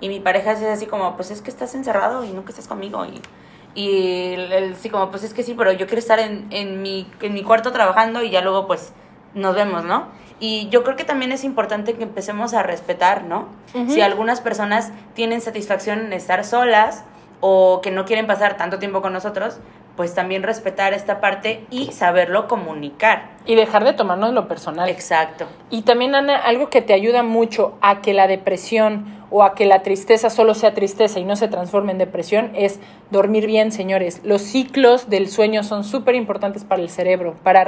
Y 0.00 0.08
mi 0.08 0.18
pareja 0.18 0.52
es 0.52 0.62
así 0.64 0.86
como, 0.86 1.14
pues 1.14 1.30
es 1.30 1.42
que 1.42 1.50
estás 1.50 1.74
encerrado 1.76 2.24
y 2.24 2.32
nunca 2.32 2.50
estás 2.50 2.66
conmigo 2.66 3.04
y 3.04 3.22
y 3.74 4.34
él, 4.34 4.76
sí, 4.78 4.90
como, 4.90 5.10
pues 5.10 5.22
es 5.24 5.32
que 5.34 5.42
sí, 5.42 5.54
pero 5.56 5.72
yo 5.72 5.86
quiero 5.86 5.98
estar 5.98 6.18
en, 6.18 6.46
en, 6.50 6.82
mi, 6.82 7.06
en 7.20 7.34
mi 7.34 7.42
cuarto 7.42 7.72
trabajando 7.72 8.22
y 8.22 8.30
ya 8.30 8.42
luego 8.42 8.66
pues 8.66 8.92
nos 9.34 9.54
vemos, 9.54 9.84
¿no? 9.84 10.08
Y 10.40 10.68
yo 10.70 10.82
creo 10.82 10.96
que 10.96 11.04
también 11.04 11.30
es 11.30 11.44
importante 11.44 11.94
que 11.94 12.02
empecemos 12.02 12.52
a 12.52 12.64
respetar, 12.64 13.22
¿no? 13.22 13.46
Si 13.86 14.00
algunas 14.00 14.40
personas 14.40 14.90
tienen 15.14 15.40
satisfacción 15.40 16.00
en 16.00 16.12
estar 16.12 16.44
solas 16.44 17.04
o 17.40 17.80
que 17.80 17.92
no 17.92 18.04
quieren 18.04 18.26
pasar 18.26 18.56
tanto 18.56 18.80
tiempo 18.80 19.02
con 19.02 19.12
nosotros, 19.12 19.60
pues 19.96 20.14
también 20.14 20.42
respetar 20.42 20.94
esta 20.94 21.20
parte 21.20 21.64
y 21.70 21.92
saberlo 21.92 22.48
comunicar. 22.48 23.30
Y 23.46 23.54
dejar 23.54 23.84
de 23.84 23.92
tomarnos 23.92 24.34
lo 24.34 24.48
personal. 24.48 24.88
Exacto. 24.88 25.46
Y 25.70 25.82
también, 25.82 26.14
Ana, 26.16 26.36
algo 26.36 26.70
que 26.70 26.82
te 26.82 26.92
ayuda 26.92 27.22
mucho 27.22 27.78
a 27.80 28.00
que 28.00 28.12
la 28.12 28.26
depresión 28.26 29.21
o 29.32 29.42
a 29.42 29.54
que 29.54 29.64
la 29.64 29.82
tristeza 29.82 30.28
solo 30.30 30.54
sea 30.54 30.74
tristeza 30.74 31.18
y 31.18 31.24
no 31.24 31.36
se 31.36 31.48
transforme 31.48 31.92
en 31.92 31.98
depresión 31.98 32.52
es 32.54 32.78
dormir 33.10 33.46
bien, 33.46 33.72
señores. 33.72 34.20
Los 34.24 34.42
ciclos 34.42 35.08
del 35.08 35.28
sueño 35.28 35.64
son 35.64 35.84
súper 35.84 36.14
importantes 36.14 36.64
para 36.64 36.82
el 36.82 36.90
cerebro. 36.90 37.34
Para 37.42 37.62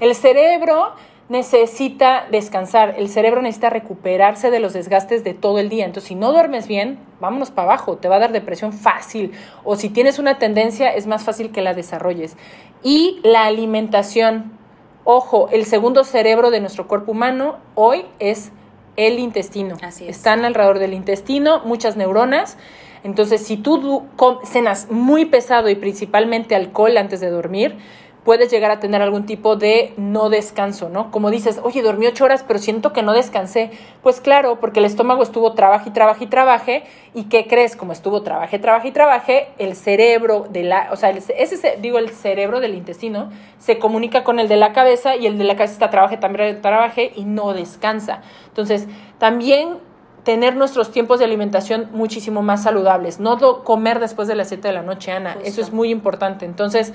El 0.00 0.14
cerebro 0.14 0.94
necesita 1.28 2.26
descansar, 2.30 2.94
el 2.98 3.08
cerebro 3.08 3.42
necesita 3.42 3.70
recuperarse 3.70 4.50
de 4.50 4.58
los 4.58 4.72
desgastes 4.72 5.22
de 5.22 5.34
todo 5.34 5.58
el 5.58 5.68
día. 5.68 5.84
Entonces, 5.84 6.08
si 6.08 6.14
no 6.14 6.32
duermes 6.32 6.66
bien, 6.66 6.98
vámonos 7.20 7.50
para 7.50 7.68
abajo, 7.68 7.96
te 7.98 8.08
va 8.08 8.16
a 8.16 8.20
dar 8.20 8.32
depresión 8.32 8.72
fácil. 8.72 9.32
O 9.64 9.76
si 9.76 9.90
tienes 9.90 10.18
una 10.18 10.38
tendencia, 10.38 10.94
es 10.94 11.06
más 11.06 11.24
fácil 11.24 11.52
que 11.52 11.60
la 11.60 11.74
desarrolles. 11.74 12.36
Y 12.82 13.20
la 13.22 13.44
alimentación. 13.44 14.58
Ojo, 15.04 15.48
el 15.50 15.66
segundo 15.66 16.04
cerebro 16.04 16.50
de 16.50 16.60
nuestro 16.60 16.88
cuerpo 16.88 17.12
humano 17.12 17.56
hoy 17.74 18.04
es 18.18 18.52
el 18.96 19.18
intestino. 19.18 19.76
Así 19.82 20.04
es. 20.04 20.16
Están 20.16 20.44
alrededor 20.44 20.78
del 20.78 20.94
intestino 20.94 21.60
muchas 21.64 21.96
neuronas. 21.96 22.56
Entonces, 23.04 23.44
si 23.44 23.56
tú 23.56 24.04
cenas 24.44 24.88
muy 24.90 25.24
pesado 25.24 25.68
y 25.68 25.74
principalmente 25.74 26.54
alcohol 26.54 26.96
antes 26.96 27.20
de 27.20 27.30
dormir, 27.30 27.78
puedes 28.24 28.50
llegar 28.50 28.70
a 28.70 28.78
tener 28.78 29.02
algún 29.02 29.26
tipo 29.26 29.56
de 29.56 29.94
no 29.96 30.28
descanso, 30.30 30.88
¿no? 30.88 31.10
Como 31.10 31.30
dices, 31.30 31.60
oye, 31.62 31.82
dormí 31.82 32.06
ocho 32.06 32.24
horas, 32.24 32.44
pero 32.46 32.58
siento 32.58 32.92
que 32.92 33.02
no 33.02 33.12
descansé. 33.12 33.70
Pues 34.02 34.20
claro, 34.20 34.60
porque 34.60 34.78
el 34.80 34.86
estómago 34.86 35.22
estuvo 35.22 35.52
trabaje 35.54 35.88
y 35.88 35.92
trabaje 35.92 36.24
y 36.24 36.26
trabaje, 36.28 36.84
y 37.14 37.24
¿qué 37.24 37.46
crees? 37.46 37.74
Como 37.74 37.92
estuvo 37.92 38.22
trabaje, 38.22 38.58
trabaje 38.58 38.88
y 38.88 38.92
trabaje, 38.92 39.48
el 39.58 39.74
cerebro 39.74 40.46
de 40.48 40.62
la, 40.62 40.88
o 40.92 40.96
sea, 40.96 41.10
ese, 41.10 41.78
digo, 41.80 41.98
el 41.98 42.10
cerebro 42.10 42.60
del 42.60 42.74
intestino 42.74 43.30
se 43.58 43.78
comunica 43.78 44.22
con 44.22 44.38
el 44.38 44.48
de 44.48 44.56
la 44.56 44.72
cabeza 44.72 45.16
y 45.16 45.26
el 45.26 45.36
de 45.36 45.44
la 45.44 45.56
cabeza 45.56 45.74
está 45.74 45.90
trabaje, 45.90 46.16
también 46.16 46.62
trabaje 46.62 47.12
y 47.16 47.24
no 47.24 47.54
descansa. 47.54 48.22
Entonces, 48.48 48.86
también 49.18 49.78
tener 50.22 50.54
nuestros 50.54 50.92
tiempos 50.92 51.18
de 51.18 51.24
alimentación 51.24 51.88
muchísimo 51.92 52.42
más 52.42 52.62
saludables, 52.62 53.18
no 53.18 53.64
comer 53.64 53.98
después 53.98 54.28
de 54.28 54.36
las 54.36 54.48
7 54.48 54.68
de 54.68 54.74
la 54.74 54.82
noche, 54.82 55.10
Ana, 55.10 55.36
eso 55.44 55.60
es 55.60 55.72
muy 55.72 55.90
importante. 55.90 56.44
Entonces, 56.44 56.92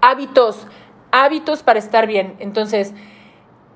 hábitos, 0.00 0.66
hábitos 1.10 1.62
para 1.62 1.78
estar 1.78 2.06
bien. 2.06 2.36
Entonces, 2.38 2.94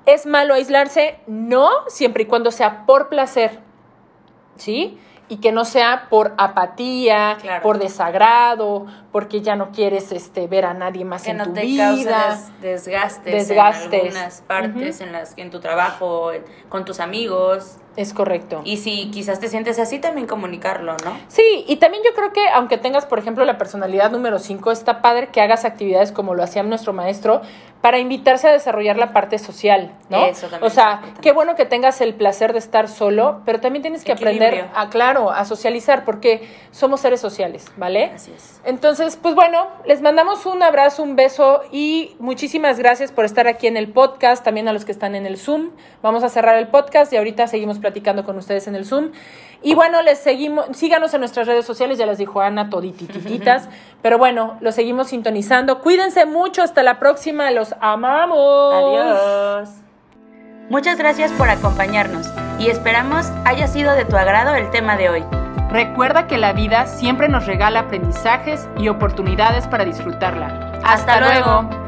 ¿es 0.07 0.27
malo 0.27 0.55
aislarse? 0.55 1.19
No, 1.27 1.71
siempre 1.89 2.25
y 2.25 2.27
cuando 2.27 2.51
sea 2.51 2.87
por 2.87 3.09
placer, 3.09 3.61
¿sí? 4.57 4.99
Y 5.29 5.39
que 5.39 5.53
no 5.53 5.65
sea 5.65 6.09
por 6.11 6.35
apatía, 6.37 7.39
por 7.63 7.79
desagrado, 7.79 8.87
porque 9.11 9.41
ya 9.41 9.57
no 9.57 9.71
quieres 9.71 10.13
este, 10.13 10.47
ver 10.47 10.67
a 10.67 10.75
nadie 10.75 11.05
más 11.07 11.27
en 11.27 11.43
tu 11.43 11.53
vida. 11.53 12.39
desgastes, 12.61 13.25
desgastes, 13.25 13.51
en 13.51 13.61
algunas 13.95 14.43
partes, 14.43 15.01
en 15.01 15.13
las 15.13 15.37
en 15.39 15.51
tu 15.51 15.61
trabajo, 15.61 16.31
con 16.69 16.85
tus 16.85 17.01
amigos. 17.01 17.79
Es 17.97 18.13
correcto. 18.13 18.63
Y 18.65 18.79
si 18.79 19.11
quizás 19.11 19.39
te 19.39 19.49
sientes 19.49 19.79
así, 19.79 20.01
también 20.01 20.27
comunicarlo, 20.27 20.97
¿no? 21.05 21.17
Sí, 21.29 21.65
y 21.69 21.77
también 21.77 22.03
yo 22.05 22.13
creo 22.15 22.33
que 22.33 22.49
aunque 22.49 22.77
tengas, 22.77 23.07
por 23.07 23.19
ejemplo, 23.19 23.45
la 23.45 23.57
personalidad 23.57 24.11
número 24.11 24.39
5, 24.39 24.73
está 24.73 25.01
padre 25.01 25.29
que 25.29 25.41
hagas 25.41 25.65
actividades 25.65 26.11
como 26.11 26.35
lo 26.35 26.43
hacía 26.43 26.63
nuestro 26.65 26.93
maestro 26.93 27.43
para 27.85 27.99
invitarse 27.99 28.49
a 28.49 28.53
desarrollar 28.53 28.97
la 28.97 29.12
parte 29.12 29.38
social, 29.38 29.92
¿no? 30.09 30.25
Eso 30.25 30.47
también 30.47 30.62
o 30.62 30.75
sea, 30.75 31.03
qué 31.20 31.33
bueno 31.33 31.55
que 31.55 31.66
tengas 31.66 32.01
el 32.01 32.14
placer 32.14 32.55
de 32.55 32.59
estar 32.59 32.88
solo, 32.88 33.42
pero 33.44 33.61
también 33.61 33.83
tienes 33.83 34.05
que 34.05 34.12
aprender 34.12 34.70
a, 34.75 34.88
claro, 34.88 35.31
a 35.31 35.44
socializar, 35.44 36.07
porque 36.07 36.49
somos 36.70 37.03
seres 37.03 37.20
sociales, 37.20 37.66
¿vale? 37.77 38.07
Así 38.14 38.33
es. 38.35 38.59
Entonces, 38.64 39.18
pues 39.20 39.35
bueno, 39.35 39.66
les 39.85 40.01
mandamos 40.01 40.47
un 40.47 40.62
abrazo, 40.62 41.03
un 41.03 41.14
beso 41.14 41.61
y 41.73 42.16
muchísimas 42.20 42.79
gracias 42.79 43.12
por 43.12 43.27
estar 43.27 43.49
aquí 43.49 43.66
en 43.66 43.77
el 43.77 43.92
podcast, 43.92 44.42
también 44.42 44.66
a 44.66 44.73
los 44.73 44.87
que 44.87 44.92
están 44.92 45.14
en 45.14 45.27
el 45.27 45.37
Zoom. 45.37 45.68
Vamos 46.01 46.25
a 46.25 46.31
cerrar 46.31 46.57
el 46.57 46.68
podcast 46.68 47.12
y 47.12 47.18
ahorita 47.18 47.49
seguimos 47.49 47.81
platicando 47.81 48.25
con 48.25 48.38
ustedes 48.38 48.66
en 48.66 48.77
el 48.77 48.87
Zoom. 48.87 49.11
Y 49.62 49.75
bueno, 49.75 50.03
les 50.03 50.18
seguimos, 50.18 50.66
síganos 50.73 51.12
en 51.14 51.20
nuestras 51.20 51.47
redes 51.47 51.64
sociales, 51.64 51.99
ya 51.99 52.07
les 52.07 52.16
dijo 52.18 52.40
Ana, 52.40 52.70
toditititas. 52.70 53.68
pero 54.05 54.18
bueno, 54.18 54.59
los 54.61 54.75
seguimos 54.75 55.09
sintonizando. 55.09 55.81
Cuídense 55.81 56.27
mucho, 56.27 56.62
hasta 56.62 56.83
la 56.83 56.99
próxima, 56.99 57.51
los 57.51 57.74
amamos. 57.81 58.75
Adiós. 58.75 59.69
Muchas 60.71 60.99
gracias 60.99 61.31
por 61.33 61.51
acompañarnos 61.51 62.27
y 62.59 62.69
esperamos 62.69 63.31
haya 63.45 63.67
sido 63.67 63.93
de 63.93 64.05
tu 64.05 64.17
agrado 64.17 64.55
el 64.55 64.71
tema 64.71 64.97
de 64.97 65.11
hoy. 65.11 65.25
Recuerda 65.71 66.27
que 66.27 66.39
la 66.39 66.53
vida 66.53 66.87
siempre 66.87 67.29
nos 67.29 67.47
regala 67.47 67.81
aprendizajes 67.81 68.69
y 68.79 68.89
oportunidades 68.89 69.67
para 69.67 69.85
disfrutarla. 69.85 70.81
Hasta, 70.85 71.21
luego. 71.21 71.84